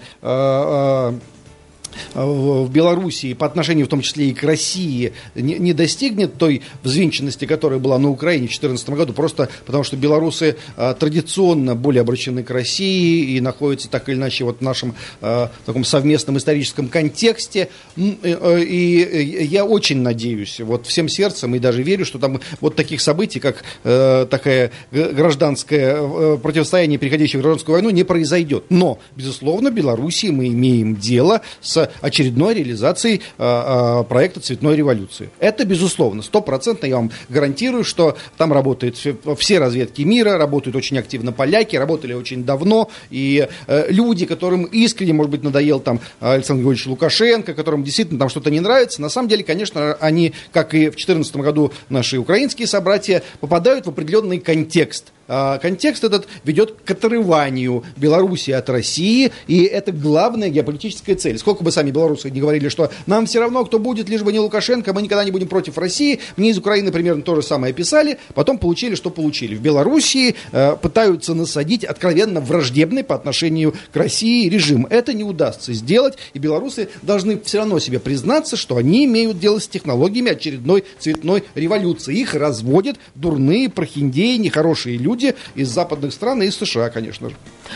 [2.14, 7.46] в Белоруссии по отношению в том числе и к России не, не достигнет той взвинченности,
[7.46, 12.44] которая была на Украине в 2014 году, просто потому что белорусы а, традиционно более обращены
[12.44, 17.70] к России и находятся так или иначе вот в нашем а, таком совместном историческом контексте.
[17.96, 23.40] И, я очень надеюсь, вот всем сердцем и даже верю, что там вот таких событий,
[23.40, 28.66] как э, такая гражданское э, противостояние, переходящее в гражданскую войну, не произойдет.
[28.70, 35.30] Но, безусловно, в Белоруссии мы имеем дело с очередной реализацией а, а, проекта цветной революции.
[35.39, 40.97] Это безусловно, стопроцентно я вам гарантирую, что там работают все, все разведки мира, работают очень
[40.97, 46.62] активно поляки, работали очень давно, и э, люди, которым искренне, может быть, надоел там Александр
[46.62, 50.88] Григорьевич Лукашенко, которым действительно там что-то не нравится, на самом деле, конечно, они, как и
[50.88, 55.12] в 2014 году наши украинские собратья, попадают в определенный контекст.
[55.28, 61.38] А, контекст этот ведет к отрыванию Беларуси от России, и это главная геополитическая цель.
[61.38, 64.40] Сколько бы сами белорусы не говорили, что нам все равно, кто будет, лишь бы не
[64.40, 66.20] Лукашенко, мы никогда не будем против России.
[66.38, 69.56] Мне из Украины примерно то же самое писали, потом получили, что получили.
[69.56, 74.88] В Белоруссии э, пытаются насадить откровенно враждебный по отношению к России режим.
[74.90, 79.60] Это не удастся сделать, и белорусы должны все равно себе признаться, что они имеют дело
[79.60, 82.16] с технологиями очередной цветной революции.
[82.16, 87.36] Их разводят дурные, прохиндеи, нехорошие люди, люди из западных стран и из США, конечно же.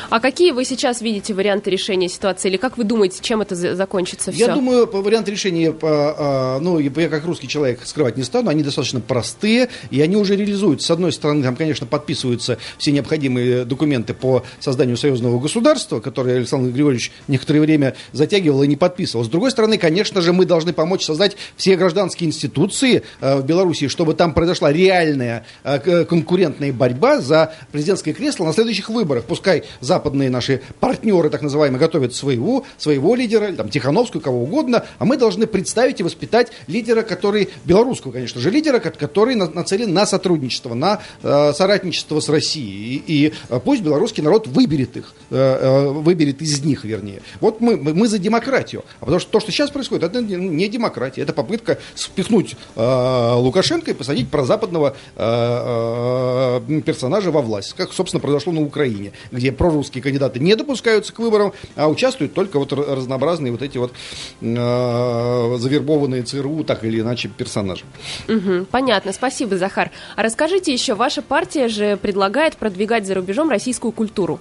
[0.10, 2.49] А какие вы сейчас видите варианты решения ситуации?
[2.49, 4.45] Или как вы думаете, чем это закончится все?
[4.45, 8.99] Я думаю, вариант решения, а, ну, я как русский человек скрывать не стану, они достаточно
[8.99, 10.88] простые, и они уже реализуются.
[10.88, 16.71] С одной стороны, там, конечно, подписываются все необходимые документы по созданию союзного государства, которые Александр
[16.71, 19.23] Григорьевич некоторое время затягивал и не подписывал.
[19.25, 23.88] С другой стороны, конечно же, мы должны помочь создать все гражданские институции э, в Беларуси,
[23.88, 29.25] чтобы там произошла реальная э, конкурентная борьба за президентское кресло на следующих выборах.
[29.25, 35.06] Пускай западные наши партнеры, так называемые, готовят своего, своего лидера, там, Тихановскую, кого угодно, а
[35.06, 40.74] мы должны представить и воспитать лидера, который, белорусского, конечно же, лидера, который нацелен на сотрудничество,
[40.74, 43.04] на э, соратничество с Россией.
[43.08, 47.22] И, и э, пусть белорусский народ выберет их, э, э, выберет из них, вернее.
[47.39, 48.84] Вот мы, мы за демократию.
[49.00, 53.91] А потому что то, что сейчас происходит, это не демократия, это попытка спихнуть э, Лукашенко
[53.91, 60.04] и посадить прозападного э, э, персонажа во власть, как, собственно, произошло на Украине, где прорусские
[60.04, 63.94] кандидаты не допускаются к выборам, а участвуют только вот разнообразные вот эти вот
[64.42, 67.86] э, завербованные ЦРУ, так или иначе, персонажи.
[68.28, 69.92] Угу, понятно, спасибо, Захар.
[70.16, 74.40] А расскажите еще, ваша партия же предлагает продвигать за рубежом российскую культуру.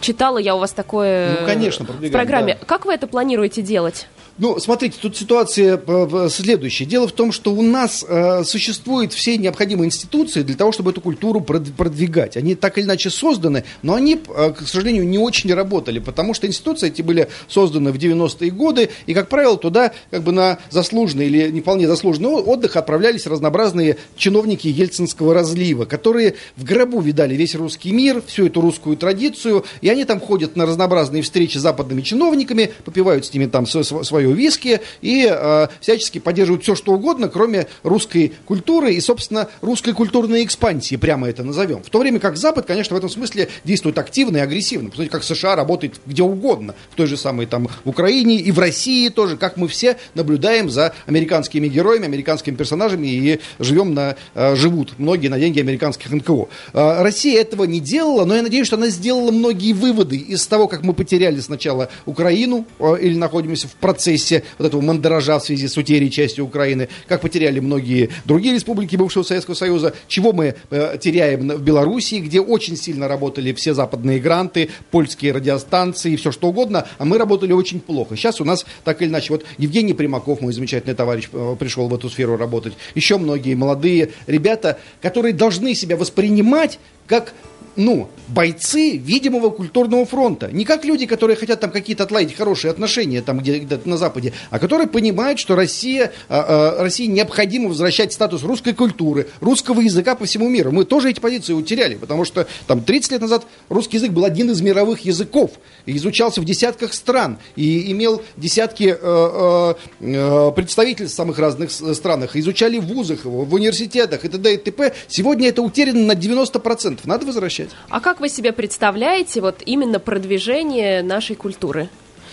[0.00, 2.58] Читала я у вас такое ну, конечно, в программе.
[2.60, 2.66] Да.
[2.66, 4.06] Как вы это планируете делать?
[4.38, 6.84] Ну, смотрите, тут ситуация э, следующая.
[6.84, 11.00] Дело в том, что у нас э, существуют все необходимые институции для того, чтобы эту
[11.00, 12.36] культуру продвигать.
[12.36, 16.46] Они так или иначе созданы, но они, э, к сожалению, не очень работали, потому что
[16.46, 21.26] институции эти были созданы в 90-е годы, и, как правило, туда как бы на заслуженный
[21.26, 27.56] или не вполне заслуженный отдых отправлялись разнообразные чиновники ельцинского разлива, которые в гробу видали весь
[27.56, 32.02] русский мир, всю эту русскую традицию, и они там ходят на разнообразные встречи с западными
[32.02, 37.28] чиновниками, попивают с ними там свое свое виски и э, всячески поддерживают все, что угодно,
[37.28, 41.82] кроме русской культуры и, собственно, русской культурной экспансии, прямо это назовем.
[41.82, 44.90] В то время как Запад, конечно, в этом смысле действует активно и агрессивно.
[44.90, 49.08] Посмотрите, как США работает где угодно, в той же самой там Украине и в России
[49.08, 54.98] тоже, как мы все наблюдаем за американскими героями, американскими персонажами и живем на, э, живут
[54.98, 56.48] многие на деньги американских НКО.
[56.72, 60.68] Э, Россия этого не делала, но я надеюсь, что она сделала многие выводы из того,
[60.68, 65.44] как мы потеряли сначала Украину э, или находимся в процессе процессе вот этого мандража в
[65.44, 70.54] связи с утерей части Украины, как потеряли многие другие республики бывшего Советского Союза, чего мы
[70.70, 76.48] э, теряем в Белоруссии, где очень сильно работали все западные гранты, польские радиостанции, все что
[76.48, 78.16] угодно, а мы работали очень плохо.
[78.16, 81.94] Сейчас у нас так или иначе, вот Евгений Примаков, мой замечательный товарищ, э, пришел в
[81.94, 87.32] эту сферу работать, еще многие молодые ребята, которые должны себя воспринимать как
[87.78, 90.50] ну, бойцы видимого культурного фронта.
[90.52, 94.32] Не как люди, которые хотят там какие-то отладить хорошие отношения там где, где на Западе,
[94.50, 100.16] а которые понимают, что Россия, а, а, России необходимо возвращать статус русской культуры, русского языка
[100.16, 100.72] по всему миру.
[100.72, 104.50] Мы тоже эти позиции утеряли, потому что там 30 лет назад русский язык был один
[104.50, 105.52] из мировых языков,
[105.86, 112.34] изучался в десятках стран, и имел десятки э, э, э представительств в самых разных странах,
[112.34, 114.54] изучали в вузах в университетах и т.д.
[114.54, 114.92] и т.п.
[115.06, 117.00] Сегодня это утеряно на 90%.
[117.04, 117.67] Надо возвращать.
[117.88, 121.88] А как вы себе представляете вот именно продвижение нашей культуры?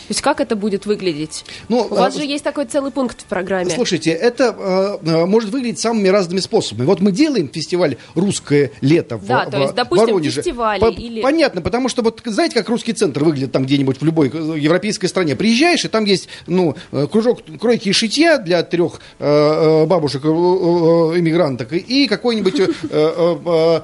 [0.08, 1.46] То есть как это будет выглядеть?
[1.68, 3.72] Ну, У вас а, же есть такой целый пункт в программе.
[3.72, 6.86] Слушайте, это э, может выглядеть самыми разными способами.
[6.86, 10.42] Вот мы делаем фестиваль «Русское лето» да, в, то есть, в допустим, Воронеже.
[10.42, 11.22] фестиваль По- или...
[11.22, 15.36] Понятно, потому что вот знаете, как русский центр выглядит там где-нибудь в любой европейской стране.
[15.36, 16.76] Приезжаешь, и там есть ну,
[17.12, 23.82] кружок кройки и шитья для трех э, бабушек э, иммигранток и какой-нибудь э,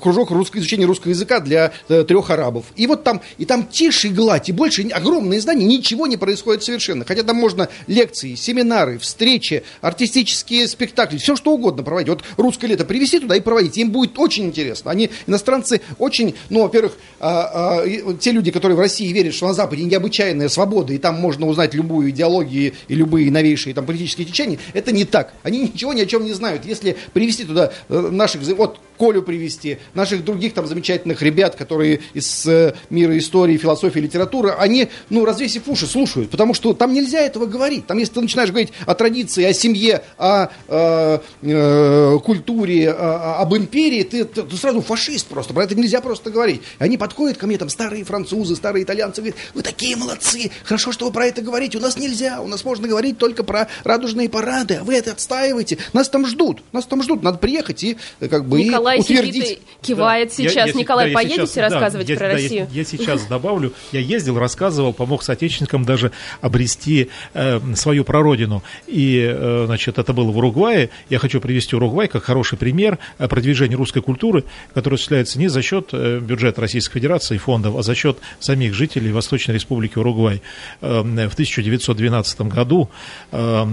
[0.00, 2.66] кружок русско- изучения русского языка для трех арабов.
[2.76, 6.16] И вот там, и там тише и гладь, и больше больше огромные здания, ничего не
[6.16, 7.04] происходит совершенно.
[7.04, 12.08] Хотя там можно лекции, семинары, встречи, артистические спектакли, все что угодно проводить.
[12.08, 13.76] Вот русское лето привезти туда и проводить.
[13.78, 14.90] Им будет очень интересно.
[14.90, 19.54] Они, иностранцы, очень, ну, во-первых, а, а, те люди, которые в России верят, что на
[19.54, 24.58] Западе необычайная свобода, и там можно узнать любую идеологию и любые новейшие там политические течения,
[24.74, 25.32] это не так.
[25.42, 26.64] Они ничего ни о чем не знают.
[26.66, 32.46] Если привезти туда э, наших, вот Колю привести, наших других там замечательных ребят, которые из
[32.46, 37.46] э, мира истории, философии, литературы, они, ну, развесив уши, слушают, потому что там нельзя этого
[37.46, 37.86] говорить.
[37.86, 43.54] Там, если ты начинаешь говорить о традиции, о семье, о э, э, культуре, о, об
[43.54, 46.62] империи, ты, ты, ты сразу фашист просто, про это нельзя просто говорить.
[46.78, 51.06] Они подходят ко мне, там, старые французы, старые итальянцы, говорят, вы такие молодцы, хорошо, что
[51.06, 54.74] вы про это говорите, у нас нельзя, у нас можно говорить только про радужные парады,
[54.80, 55.78] а вы это отстаиваете.
[55.92, 59.18] Нас там ждут, нас там ждут, надо приехать и э, как бы и Николай сидит
[59.20, 59.58] утвердить.
[59.58, 60.34] и кивает Да.
[60.34, 60.54] сейчас.
[60.54, 62.68] Я- я Николай, да, я поедете сейчас- да, рассказывать я- про да, я- Россию?
[62.72, 63.72] Я, сейчас добавлю.
[63.92, 68.62] Я ездил, рассказывал, помог соотечественникам даже обрести э, свою прародину.
[68.86, 70.90] И, э, значит, это было в Уругвае.
[71.10, 75.62] Я хочу привести Уругвай как хороший пример э, продвижения русской культуры, которая осуществляется не за
[75.62, 80.42] счет э, бюджета Российской Федерации и фондов, а за счет самих жителей Восточной Республики Уругвай.
[80.80, 82.88] Э, В 1912 году,
[83.32, 83.64] э,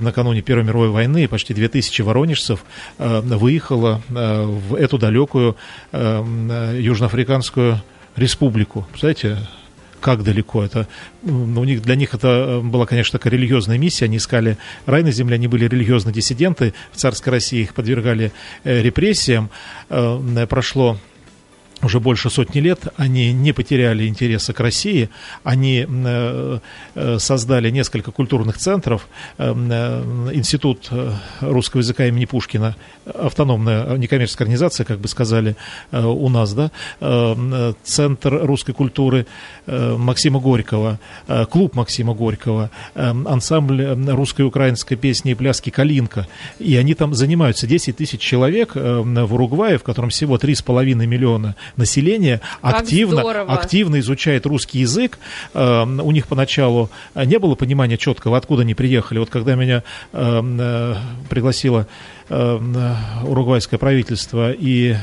[0.00, 2.64] накануне Первой мировой войны, почти 2000 воронежцев
[2.98, 5.56] э, выехало э, в эту далекую
[5.92, 7.80] э, э, южноафриканскую
[8.16, 8.86] республику.
[8.90, 9.38] Представляете,
[10.00, 10.86] как далеко это?
[11.22, 14.04] У них, для них это э, была, конечно, такая религиозная миссия.
[14.04, 16.74] Они искали рай на земле, они были религиозные диссиденты.
[16.92, 18.32] В царской России их подвергали
[18.64, 19.50] э, репрессиям.
[19.88, 20.98] Прошло
[21.82, 25.10] уже больше сотни лет, они не потеряли интереса к России,
[25.44, 26.58] они э,
[26.94, 29.08] э, создали несколько культурных центров,
[29.38, 30.90] э, э, институт
[31.40, 32.76] русского языка имени Пушкина,
[33.06, 35.56] автономная некоммерческая организация, как бы сказали
[35.92, 36.70] у нас, да,
[37.00, 39.26] э, э, центр русской культуры
[39.66, 40.98] Максима Горького,
[41.50, 46.26] клуб Максима Горького, э, ансамбль русской и украинской песни и пляски «Калинка»,
[46.58, 47.66] и они там занимаются.
[47.66, 53.52] 10 тысяч человек в Уругвае, в котором всего 3,5 миллиона населения Как активно, здорово.
[53.52, 55.18] активно изучает русский язык.
[55.54, 59.18] Э, У них поначалу э, не было понимания четкого, откуда они приехали.
[59.18, 60.94] Вот когда меня э, э,
[61.28, 61.86] пригласило
[62.28, 62.58] э,
[63.24, 64.96] уругвайское правительство и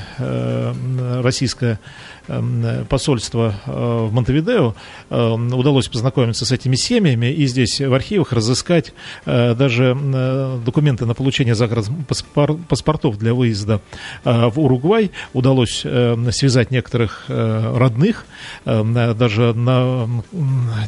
[1.21, 1.79] российское
[2.27, 4.75] э, посольство э, в Монтевидео,
[5.09, 8.93] э, удалось познакомиться с этими семьями и здесь в архивах разыскать
[9.25, 13.81] э, даже э, документы на получение загранпаспортов для выезда
[14.23, 15.11] в Уругвай.
[15.33, 15.85] Удалось
[16.31, 18.25] связать некоторых родных.
[18.65, 20.07] Даже на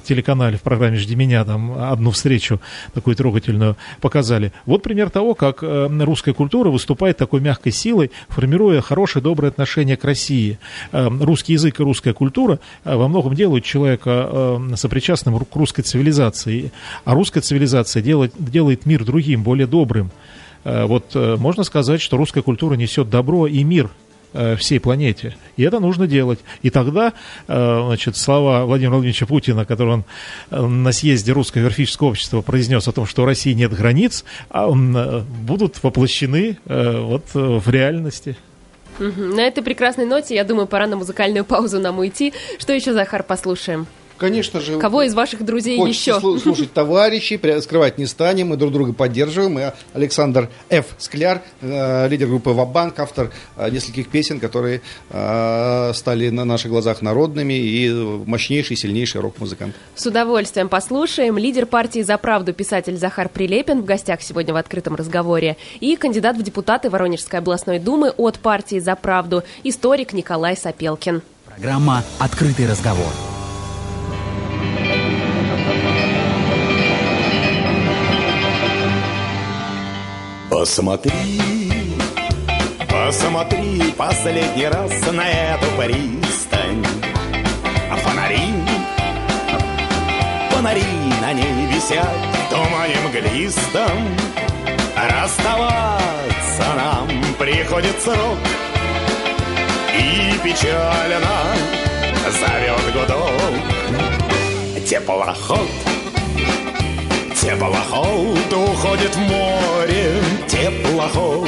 [0.04, 2.60] телеканале в программе «Жди меня» там одну встречу
[2.94, 4.52] такую трогательную показали.
[4.66, 10.04] Вот пример того, как русская культура выступает такой мягкой силой, формируя хорошее, доброе отношение к
[10.04, 10.60] России.
[11.28, 16.72] Русский язык и русская культура э, во многом делают человека э, сопричастным к русской цивилизации.
[17.04, 20.10] А русская цивилизация делает, делает мир другим, более добрым.
[20.64, 23.90] Э, Вот можно сказать, что русская культура несет добро и мир
[24.58, 25.36] всей планете.
[25.56, 26.40] И это нужно делать.
[26.62, 27.14] И тогда,
[27.48, 30.04] значит, слова Владимира Владимировича Путина, которые
[30.52, 34.70] он на съезде Русского верфического общества произнес о том, что у России нет границ, а
[34.70, 38.36] будут воплощены вот в реальности.
[39.00, 42.34] На этой прекрасной ноте, я думаю, пора на музыкальную паузу нам уйти.
[42.58, 43.88] Что еще, Захар, послушаем?
[44.18, 44.80] Конечно же.
[44.80, 46.20] Кого из ваших друзей еще?
[46.20, 49.60] слу- слушать товарищей, скрывать не станем, мы друг друга поддерживаем.
[49.60, 50.86] И Александр Ф.
[50.98, 57.02] Скляр, э, лидер группы Вабанк, автор э, нескольких песен, которые э, стали на наших глазах
[57.02, 59.76] народными и мощнейший, сильнейший рок-музыкант.
[59.96, 61.38] С удовольствием послушаем.
[61.38, 65.58] Лидер партии «За правду» писатель Захар Прилепин в гостях сегодня в открытом разговоре.
[65.80, 71.22] И кандидат в депутаты Воронежской областной думы от партии «За правду» историк Николай Сапелкин.
[71.46, 73.12] Программа «Открытый разговор».
[80.60, 81.12] Посмотри,
[82.90, 86.84] посмотри последний раз на эту пристань.
[88.02, 88.40] Фонари,
[90.50, 90.84] фонари
[91.22, 94.18] на ней висят в тумане мглистом.
[94.96, 98.40] Расставаться нам приходит срок,
[99.94, 101.38] и печально
[102.32, 103.30] зовет гудок.
[104.90, 105.87] Теплоход
[107.48, 111.48] Теплоход уходит в море, теплоход.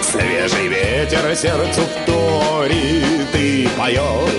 [0.00, 4.30] Свежий ветер сердцу вторит и поет.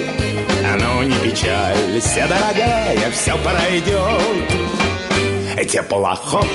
[0.79, 4.49] Ну не печалься, дорогая, все пройдет
[5.69, 6.47] Теплоход.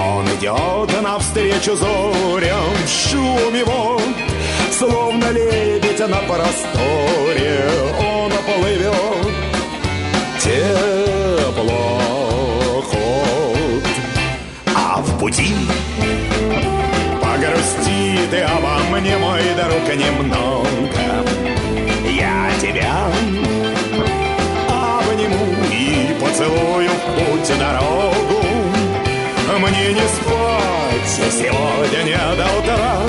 [0.00, 4.00] Он идет навстречу зорям в шуме вод
[4.70, 7.68] Словно лебедь на просторе.
[7.98, 8.30] Он
[18.30, 20.68] плывет только немного.
[22.08, 23.06] Я тебя
[24.68, 28.44] обниму и поцелую в путь дорогу.
[29.58, 33.00] Мне не спать сегодня не до утра.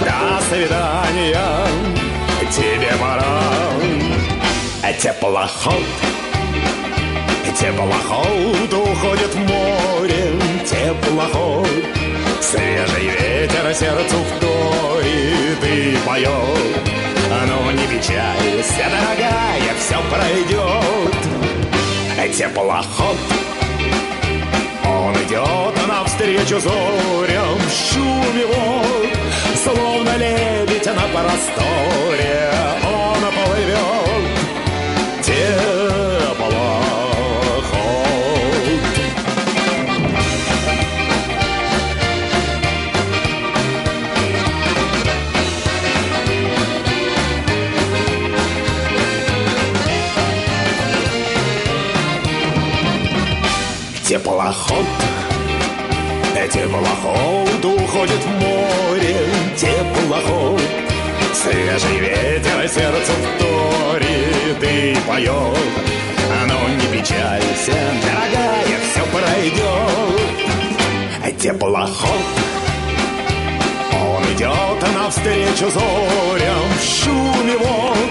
[0.00, 1.66] До свидания,
[2.50, 3.42] тебе пора.
[5.00, 5.82] Теплоход,
[7.58, 9.21] теплоход уходит
[13.72, 16.30] ветер сердцу вторит и поет.
[17.46, 21.16] Ну не печалься, дорогая, все пройдет.
[22.36, 23.18] Теплоход,
[24.86, 29.18] он идет навстречу зорям в шуме вод,
[29.62, 32.81] Словно лебедь на просторе
[54.12, 54.84] Теплоход,
[56.52, 59.16] теплоход уходит в море,
[59.56, 60.60] теплоход.
[61.32, 65.58] Свежий ветер сердцу вторит и поет.
[66.46, 70.28] Но не печалься, дорогая, все пройдет.
[71.40, 72.22] Теплоход,
[73.94, 78.10] он идет навстречу зорям в шуме вод,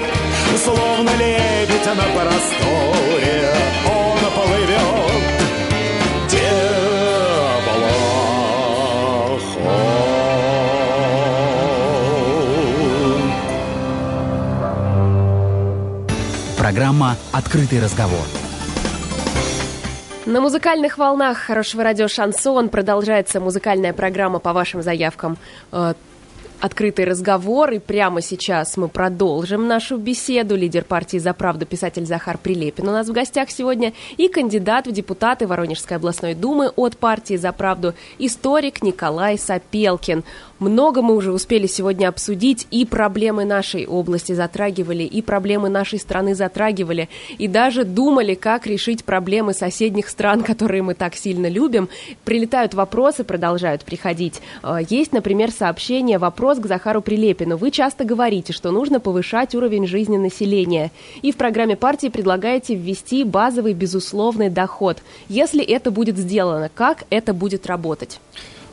[0.66, 3.54] Словно лебедь на просторе
[3.86, 5.41] он плывет.
[16.72, 18.26] Программа «Открытый разговор».
[20.26, 25.38] На музыкальных волнах хорошего радио «Шансон» продолжается музыкальная программа по вашим заявкам
[25.74, 25.96] э,
[26.62, 30.56] открытый разговор, и прямо сейчас мы продолжим нашу беседу.
[30.56, 34.92] Лидер партии «За правду» писатель Захар Прилепин у нас в гостях сегодня и кандидат в
[34.92, 40.24] депутаты Воронежской областной думы от партии «За правду» историк Николай Сапелкин.
[40.60, 46.36] Много мы уже успели сегодня обсудить, и проблемы нашей области затрагивали, и проблемы нашей страны
[46.36, 47.10] затрагивали,
[47.40, 51.90] и даже думали, как решить проблемы соседних стран, которые мы так сильно любим.
[52.24, 54.40] Прилетают вопросы, продолжают приходить.
[54.62, 57.58] Э, Есть, например, сообщение, вопрос к Захару Прилепину.
[57.58, 60.92] Вы часто говорите, что нужно повышать уровень жизни населения,
[61.22, 64.98] и в программе партии предлагаете ввести базовый безусловный доход.
[65.30, 68.20] Если это будет сделано, как это будет работать?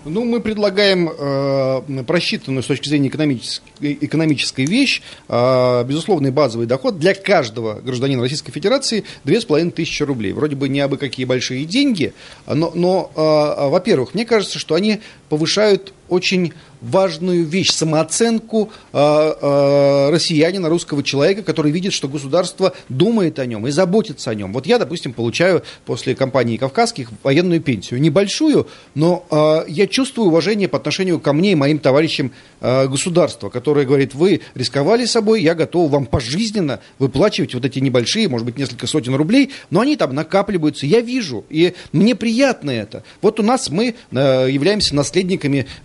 [0.05, 6.99] Ну, мы предлагаем э, просчитанную с точки зрения экономической, экономической вещь, э, безусловный базовый доход
[6.99, 10.33] для каждого гражданина Российской Федерации 2500 рублей.
[10.33, 12.14] Вроде бы не абы какие большие деньги,
[12.47, 20.11] но, но э, во-первых, мне кажется, что они повышают очень важную вещь, самооценку э, э,
[20.11, 24.53] россиянина, русского человека, который видит, что государство думает о нем и заботится о нем.
[24.53, 28.01] Вот я, допустим, получаю после компании «Кавказских» военную пенсию.
[28.01, 33.49] Небольшую, но э, я чувствую уважение по отношению ко мне и моим товарищам э, государства,
[33.49, 38.57] которое говорит, вы рисковали собой, я готов вам пожизненно выплачивать вот эти небольшие, может быть,
[38.57, 43.03] несколько сотен рублей, но они там накапливаются, я вижу, и мне приятно это.
[43.20, 45.18] Вот у нас мы э, являемся наследниками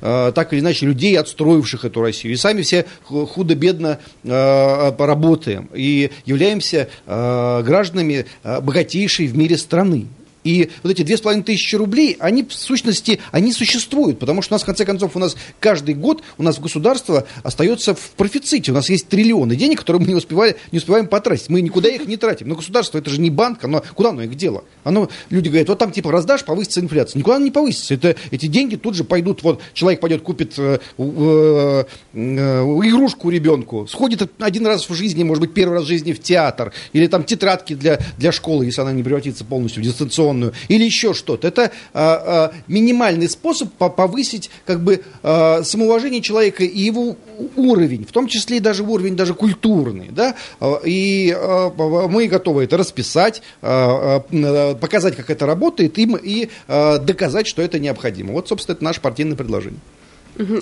[0.02, 2.34] э, так или иначе людей, отстроивших эту Россию.
[2.34, 5.70] И сами все ху- худо-бедно э, поработаем.
[5.74, 10.08] И являемся э, гражданами э, богатейшей в мире страны.
[10.44, 14.54] И вот эти две с половиной тысячи рублей, они в сущности, они существуют, потому что
[14.54, 18.72] у нас, в конце концов, у нас каждый год у нас государство остается в профиците.
[18.72, 21.50] У нас есть триллионы денег, которые мы не, успевали, не успеваем потратить.
[21.50, 22.48] Мы никуда их не тратим.
[22.50, 24.64] Но государство, это же не банк, оно, куда оно их дело?
[24.84, 27.20] Оно, люди говорят, вот там типа раздашь, повысится инфляция.
[27.20, 27.94] Никуда она не повысится.
[27.94, 31.84] Это, эти деньги тут же пойдут, вот человек пойдет, купит э, э,
[32.14, 36.22] э, игрушку ребенку, сходит один раз в жизни, может быть, первый раз в жизни в
[36.22, 40.33] театр, или там тетрадки для, для школы, если она не превратится полностью в дистанционную,
[40.68, 41.48] или еще что-то.
[41.48, 47.16] Это а, а, минимальный способ по- повысить как бы а, самоуважение человека и его
[47.56, 51.70] уровень, в том числе и даже уровень даже культурный, да, А, и а,
[52.08, 54.20] мы готовы это расписать, а,
[54.80, 58.34] показать, как это работает, и, доказать, что это необходимо.
[58.34, 59.80] Вот, собственно, это наше партийное предложение.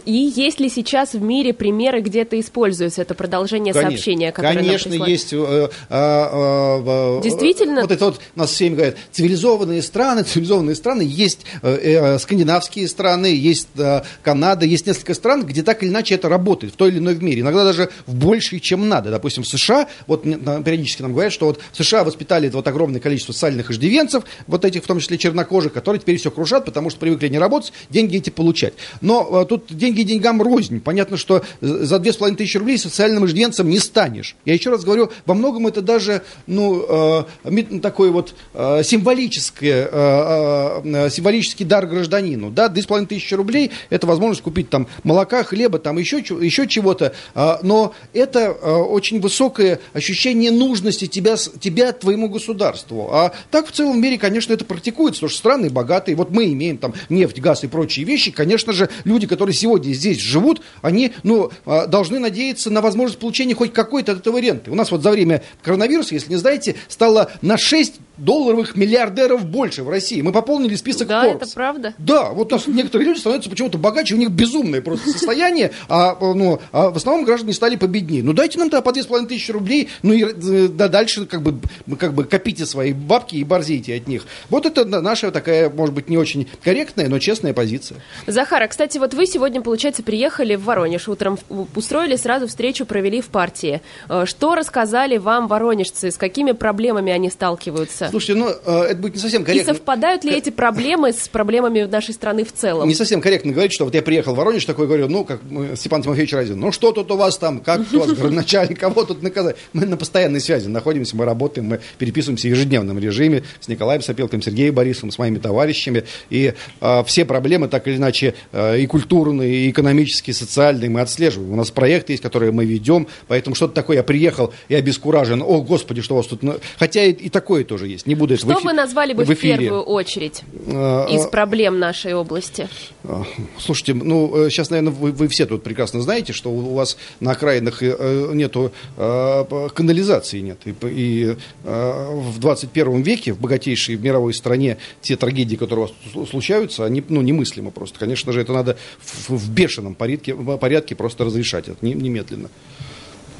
[0.05, 3.91] И есть ли сейчас в мире примеры, где это используется, это продолжение Конечно.
[3.91, 5.11] сообщения, которое нам Конечно, прислали?
[5.11, 5.33] есть.
[5.33, 7.81] э, э, э, Действительно?
[7.81, 12.87] Вот это вот нас все время говорят, цивилизованные страны, цивилизованные страны, есть э, э, скандинавские
[12.87, 16.89] страны, есть э, Канада, есть несколько стран, где так или иначе это работает, в той
[16.89, 17.41] или иной в мире.
[17.41, 19.09] Иногда даже в большей, чем надо.
[19.09, 22.99] Допустим, в США, вот нам периодически нам говорят, что вот в США воспитали вот огромное
[22.99, 26.99] количество социальных иждивенцев, вот этих, в том числе чернокожих, которые теперь все кружат, потому что
[26.99, 28.73] привыкли не работать, деньги эти получать.
[28.99, 30.79] Но э, тут тут деньги деньгам рознь.
[30.79, 34.35] Понятно, что за две с половиной тысячи рублей социальным иждивенцем не станешь.
[34.45, 40.81] Я еще раз говорю, во многом это даже, ну, э, такой вот э, символическое, э,
[40.83, 42.49] э, символический дар гражданину.
[42.51, 46.67] Да, две с половиной тысячи рублей– это возможность купить там молока, хлеба, там еще, еще
[46.67, 47.13] чего-то.
[47.35, 53.09] А, но это э, очень высокое ощущение нужности тебя, тебя твоему государству.
[53.11, 56.15] А так в целом мире, конечно, это практикуется, потому что страны богатые.
[56.15, 58.31] Вот мы имеем там нефть, газ и прочие вещи.
[58.31, 63.55] Конечно же, люди, которые сегодня здесь живут, они ну, а, должны надеяться на возможность получения
[63.55, 64.71] хоть какой-то от этого ренты.
[64.71, 69.83] У нас вот за время коронавируса, если не знаете, стало на 6 долларовых миллиардеров больше
[69.83, 70.21] в России.
[70.21, 71.35] Мы пополнили список Да, Forbes.
[71.37, 71.93] это правда.
[71.97, 76.15] Да, вот у нас некоторые люди становятся почему-то богаче, у них безумное просто состояние, а,
[76.19, 78.23] ну, а в основном граждане стали победнее.
[78.23, 81.59] Ну дайте нам тогда по 2,5 тысячи рублей, ну и э, да, дальше как бы,
[81.97, 84.25] как бы копите свои бабки и борзейте от них.
[84.49, 87.97] Вот это на- наша такая, может быть, не очень корректная, но честная позиция.
[88.27, 91.39] Захара, кстати, вот вы сегодня, получается, приехали в Воронеж утром,
[91.75, 93.81] устроили сразу встречу, провели в партии.
[94.09, 98.00] Э, Что рассказали вам воронежцы, с какими проблемами они сталкиваются?
[98.09, 99.73] Слушайте, ну э, это будет не совсем И корректно.
[99.73, 102.87] совпадают ли эти проблемы с проблемами нашей страны в целом?
[102.87, 105.75] Не совсем корректно говорить, что вот я приехал в Воронеж, такой говорю, ну, как э,
[105.75, 109.21] Степан Тимофеевич Разин, ну, что тут у вас там, как у вас начальник, кого тут
[109.21, 109.55] наказать?
[109.73, 114.41] Мы на постоянной связи находимся, мы работаем, мы переписываемся в ежедневном режиме с Николаем Сапелком,
[114.41, 119.65] Сергеем Борисовым, с моими товарищами, и э, все проблемы, так или иначе, э, и культурные,
[119.65, 121.51] и экономические, и социальные мы отслеживаем.
[121.53, 125.61] У нас проекты есть, которые мы ведем, поэтому что-то такое, я приехал и обескуражен, о,
[125.61, 126.43] господи, что у вас тут...
[126.43, 129.13] на-» Хотя и, и такое тоже есть, не буду это в Что эфи- вы назвали
[129.13, 129.57] бы в, эфире.
[129.57, 132.67] первую очередь Э, из э, проблем нашей области?
[133.03, 133.23] а,
[133.59, 137.81] Слушайте, ну, сейчас, наверное, вы, вы все тут прекрасно знаете, что у вас на окраинах
[137.83, 140.59] э, э, нету э, п- канализации нет.
[140.65, 145.95] И, и э, в 21 веке, в богатейшей мировой стране, те трагедии, которые у вас
[146.13, 147.99] сл- случаются, они ну, немыслимы просто.
[147.99, 152.49] Конечно же, это надо в, в бешеном порядке, порядке просто разрешать это не- немедленно.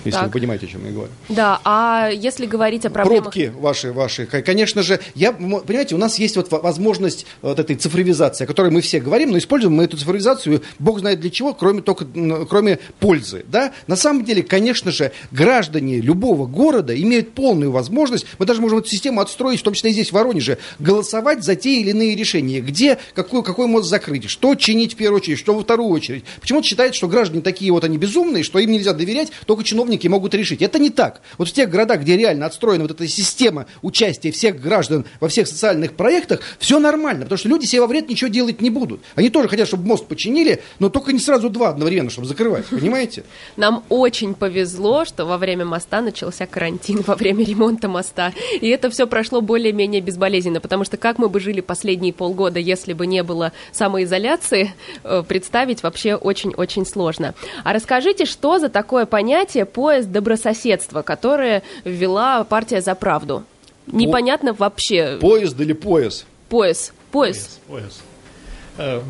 [0.03, 0.27] Если Так.
[0.27, 1.11] вы понимаете, о чем я говорю.
[1.29, 3.23] Да, а если говорить о проблемах...
[3.25, 4.25] Пробки ваши, ваши.
[4.25, 8.71] Конечно же, я, понимаете, у нас есть вот во- возможность вот этой цифровизации, о которой
[8.71, 12.05] мы все говорим, но используем мы эту цифровизацию, бог знает для чего, кроме только,
[12.49, 13.73] кроме пользы, да?
[13.87, 18.89] На самом деле, конечно же, граждане любого города имеют полную возможность, мы даже можем эту
[18.89, 22.59] систему отстроить, в том числе и здесь, в Воронеже, голосовать за те или иные решения,
[22.61, 26.23] где, какой, какой мост закрыть, что чинить в первую очередь, что во вторую очередь.
[26.41, 30.33] Почему-то считают, что граждане такие вот они безумные, что им нельзя доверять, только чиновники могут
[30.33, 30.61] решить.
[30.61, 31.21] Это не так.
[31.37, 35.47] Вот в тех городах, где реально отстроена вот эта система участия всех граждан во всех
[35.47, 39.01] социальных проектах, все нормально, потому что люди себе во вред ничего делать не будут.
[39.15, 43.23] Они тоже хотят, чтобы мост починили, но только не сразу два одновременно, чтобы закрывать, понимаете?
[43.57, 48.33] Нам очень повезло, что во время моста начался карантин, во время ремонта моста.
[48.61, 52.93] И это все прошло более-менее безболезненно, потому что как мы бы жили последние полгода, если
[52.93, 54.73] бы не было самоизоляции,
[55.03, 57.33] э, представить вообще очень-очень сложно.
[57.63, 63.45] А расскажите, что за такое понятие поезд добрососедства, которое ввела партия «За правду»?
[63.88, 65.17] Непонятно вообще.
[65.19, 66.23] Поезд или пояс?
[66.49, 66.93] Пояс.
[67.11, 67.59] Пояс.
[67.67, 67.99] Пояс.
[68.77, 69.01] Э,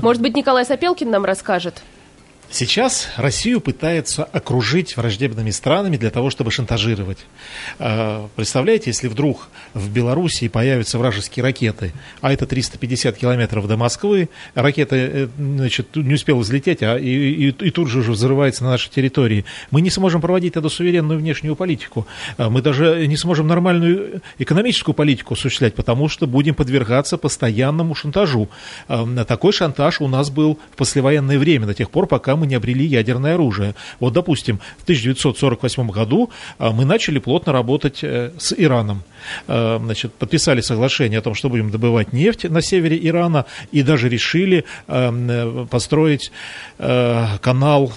[0.00, 1.82] Может быть, Николай Сапелкин нам расскажет?
[2.56, 7.18] Сейчас Россию пытаются окружить враждебными странами для того, чтобы шантажировать.
[7.80, 14.28] Э, Представляете, если вдруг в Белоруссии появятся вражеские ракеты, а это 350 километров до Москвы,
[14.54, 18.70] ракета э, значит, не успела взлететь, а и, и- и тут же уже взрывается на
[18.70, 22.06] нашей территории, мы не сможем проводить тогда суверенную внешнюю политику.
[22.38, 28.48] Э, Мы даже не сможем нормальную экономическую политику осуществлять, потому что будем подвергаться постоянному шантажу.
[29.26, 32.84] Такой шантаж у нас был в послевоенное время, до тех пор, пока мы не обрели
[32.84, 33.74] ядерное оружие.
[34.00, 39.02] Вот, допустим, в 1948 году э, мы начали плотно работать э, с Ираном.
[39.48, 44.08] Э, Значит, подписали соглашение о том, что будем добывать нефть на севере Ирана, и даже
[44.08, 46.32] решили э, э, построить
[46.78, 47.92] канал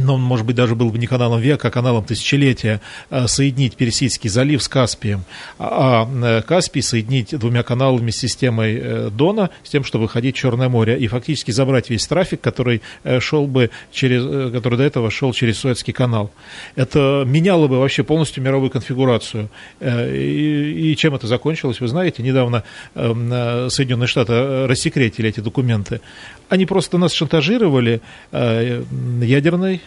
[0.00, 2.80] но он, может быть, даже был бы не каналом века, а каналом тысячелетия,
[3.10, 5.24] э, соединить Персидский залив с Каспием,
[5.58, 10.38] а э, Каспий соединить двумя каналами с системой э, Дона, с тем, чтобы выходить в
[10.38, 12.82] Черное море, и фактически забрать весь трафик, который
[13.20, 16.30] шел бы через, который до этого шел через Суэцкий канал.
[16.76, 19.50] Это меняло бы вообще полностью мировую конфигурацию.
[19.80, 26.00] И, и чем это закончилось, вы знаете, недавно э, э, Соединенные Штаты рассекретили эти документы.
[26.48, 28.00] Они просто нас шантажировали
[28.32, 28.82] э,
[29.22, 29.82] ядерной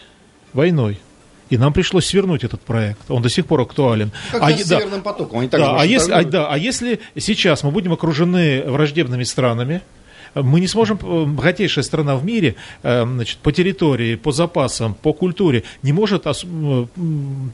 [0.52, 0.98] войной.
[1.50, 3.10] И нам пришлось свернуть этот проект.
[3.10, 4.10] Он до сих пор актуален.
[4.30, 4.78] Как А с да.
[4.78, 5.40] Северным потоком.
[5.40, 9.82] Они также Да, а если, а, да, а если сейчас мы будем окружены враждебными странами,
[10.34, 15.12] мы не сможем, э, богатейшая страна в мире, э, значит, по территории, по запасам, по
[15.12, 16.24] культуре, не может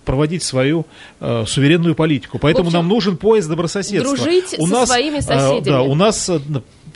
[0.04, 0.86] проводить свою
[1.20, 2.38] э, суверенную политику.
[2.38, 4.16] Поэтому общем, нам нужен поезд добрососедства.
[4.16, 5.64] дружить со своими э, соседями.
[5.64, 6.30] Да, у нас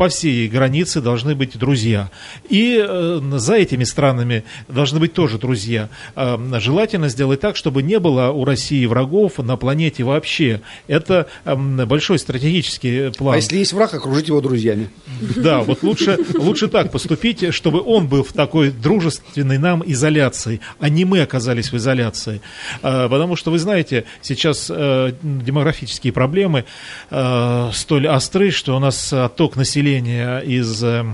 [0.02, 2.10] по всей границе должны быть друзья.
[2.48, 5.90] И э, за этими странами должны быть тоже друзья.
[6.16, 10.60] Э, желательно сделать так, чтобы не было у России врагов на планете вообще.
[10.88, 13.34] Это э, большой стратегический план.
[13.34, 14.90] А если есть враг, окружить его друзьями.
[15.36, 20.88] Да, вот лучше, лучше так поступить, чтобы он был в такой дружественной нам изоляции, а
[20.88, 22.40] не мы оказались в изоляции.
[22.82, 26.64] А, Потому что, вы знаете, сейчас э, демографические проблемы
[27.08, 31.04] э, столь остры, что у нас отток населения из э,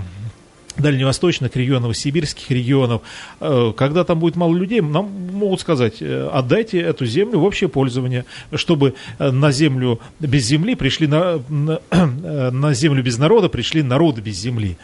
[0.79, 3.03] дальневосточных регионов, сибирских регионов,
[3.41, 7.68] э, когда там будет мало людей, нам могут сказать, э, отдайте эту землю в общее
[7.68, 8.24] пользование,
[8.55, 11.81] чтобы э, на землю без земли пришли на, на,
[12.51, 14.76] на землю без народа пришли народы без земли.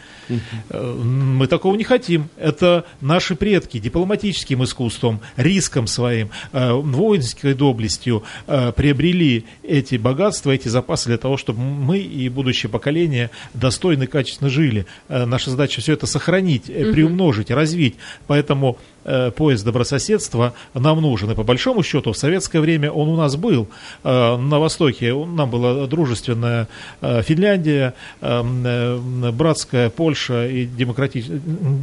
[0.69, 2.29] Мы такого не хотим.
[2.37, 11.17] Это наши предки дипломатическим искусством, риском своим, воинской доблестью приобрели эти богатства, эти запасы для
[11.17, 14.85] того, чтобы мы и будущее поколение достойно и качественно жили.
[15.09, 17.95] Наша задача все это сохранить, э, приумножить, развить.
[18.27, 18.77] Поэтому
[19.07, 21.29] э, поезд добрососедства нам нужен.
[21.29, 23.67] И по большому счету в советское время он у нас был.
[24.03, 26.67] Э, На Востоке он- нам была дружественная
[27.01, 31.29] э, Финляндия, э, э, братская Польша и демократич-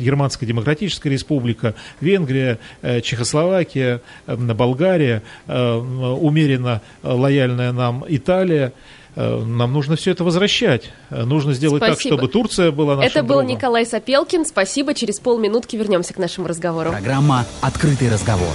[0.01, 8.73] Германская Демократическая Республика, Венгрия, э, Чехословакия, э, Болгария, э, умеренно лояльная нам Италия.
[9.15, 10.91] Э, Нам нужно все это возвращать.
[11.11, 12.17] Э, Нужно сделать так, Спасибо.
[12.17, 13.47] чтобы Турция была нашим Это был другом.
[13.47, 14.47] Николай Сапелкин.
[14.47, 14.95] Спасибо.
[14.95, 16.91] Через полминутки вернемся к нашему разговору.
[16.91, 18.53] Программа «Открытый разговор».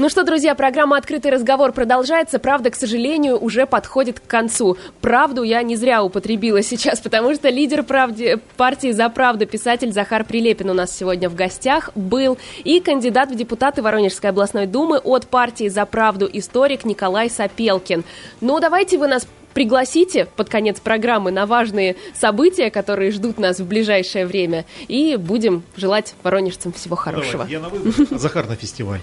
[0.00, 2.38] Ну что, друзья, программа «Открытый разговор» продолжается.
[2.38, 4.78] Правда, к сожалению, уже подходит к концу.
[5.02, 10.24] Правду я не зря употребила сейчас, потому что лидер правде, партии «За правду» писатель Захар
[10.24, 12.38] Прилепин у нас сегодня в гостях был.
[12.64, 18.02] И кандидат в депутаты Воронежской областной думы от партии «За правду» историк Николай Сапелкин.
[18.40, 23.66] Ну, давайте вы нас пригласите под конец программы на важные события, которые ждут нас в
[23.66, 24.64] ближайшее время.
[24.88, 27.44] И будем желать воронежцам всего хорошего.
[27.44, 29.00] Давайте, я на выбор, Захар на фестиваль.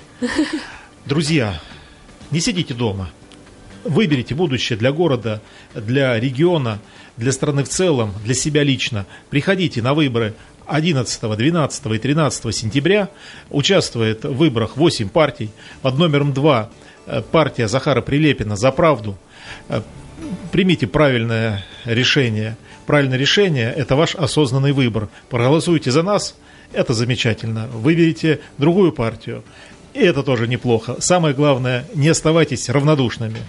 [1.08, 1.62] Друзья,
[2.32, 3.10] не сидите дома.
[3.86, 5.42] Выберите будущее для города,
[5.74, 6.80] для региона,
[7.16, 9.06] для страны в целом, для себя лично.
[9.30, 10.34] Приходите на выборы
[10.66, 13.10] 11, 12 и 13 сентября.
[13.50, 15.50] Участвует в выборах 8 партий.
[15.82, 16.70] Под номером 2
[17.06, 19.18] э, партия Захара Прилепина «За правду».
[19.70, 19.84] Э,
[20.52, 22.58] Примите правильное решение.
[22.86, 25.08] Правильное решение– это ваш осознанный выбор.
[25.30, 26.36] Проголосуйте за нас–
[26.74, 27.68] это замечательно.
[27.68, 29.46] Выберите другую партию–
[29.98, 30.98] и это тоже неплохо.
[31.00, 33.40] Самое главное, не оставайтесь равнодушными.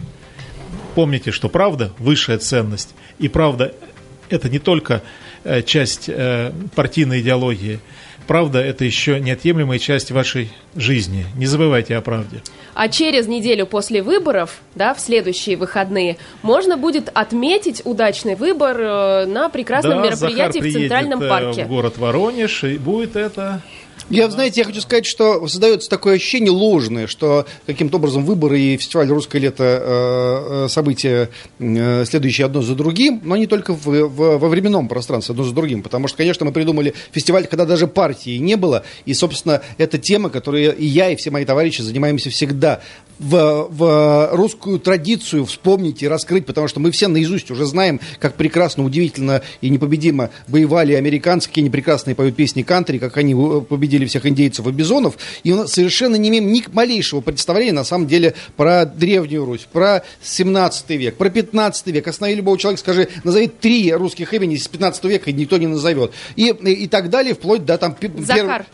[0.95, 2.95] Помните, что правда– высшая ценность.
[3.19, 3.75] И правда–
[4.31, 5.03] это не только
[5.45, 7.81] э, часть э, партийной идеологии.
[8.27, 11.27] Правда– это еще неотъемлемая часть вашей жизни.
[11.37, 12.43] Не забывайте о правде.
[12.75, 19.27] А через неделю после выборов, да, в следующие выходные, можно будет отметить удачный выбор э,
[19.27, 21.65] на прекрасном Да, Захар мероприятии в приедет, Центральном парке.
[21.65, 23.63] в город Воронеж, и будет это...
[24.11, 28.77] Я, знаете, я хочу сказать, что создается такое ощущение ложное, что каким-то образом выборы и
[28.79, 31.29] фестиваль «Русское лето» э, э, события,
[31.59, 35.53] э, следующие одно за другим, но не только в, в- во временном пространстве одно за
[35.53, 39.99] другим, потому что, конечно, мы придумали фестиваль, когда даже партии не было, и, собственно, это
[39.99, 42.81] тема, которой и я, и все мои товарищи занимаемся всегда.
[43.19, 48.37] В, в русскую традицию вспомнить и раскрыть, потому что мы все наизусть уже знаем, как
[48.37, 53.61] прекрасно, удивительно и непобедимо воевали американцы, какие они прекрасные поют песни кантри, как они э,
[53.99, 57.85] победили всех индейцев и бизонов, и у нас совершенно не имеем ни малейшего представления, на
[57.85, 62.07] самом деле, про Древнюю Русь, про 17 век, про 15 век.
[62.07, 66.13] Останови любого человека, скажи, назови три русских имени из 15 века, и никто не назовет.
[66.37, 68.11] И, и, и так далее, вплоть до там, пер-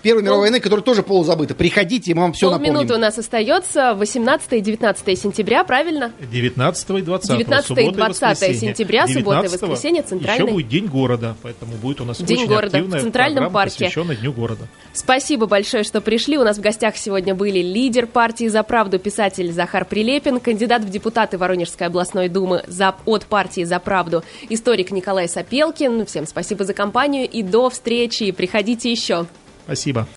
[0.03, 1.55] Первой мировой пол- войны, которая тоже полузабыта.
[1.55, 2.75] Приходите, мы вам все напомним.
[2.75, 3.95] Полминуты у нас остается.
[3.95, 6.13] 18 и 19 сентября, правильно?
[6.31, 8.61] 19 и 20 19 и суббота 20 воскресенье.
[8.61, 12.39] сентября, суббота и 19 воскресенье, центральный- Еще будет День города, поэтому будет у нас День
[12.39, 13.71] очень города в Центральном программа, парке.
[13.75, 14.67] посвященная Дню города.
[15.15, 16.37] Спасибо большое, что пришли.
[16.37, 20.91] У нас в гостях сегодня были лидер партии «За правду» писатель Захар Прилепин, кандидат в
[20.91, 26.05] депутаты Воронежской областной думы за, от партии «За правду» историк Николай Сапелкин.
[26.07, 28.33] Всем спасибо за компанию и до встречи.
[28.33, 29.27] Приходите еще.
[29.67, 30.09] Спасибо.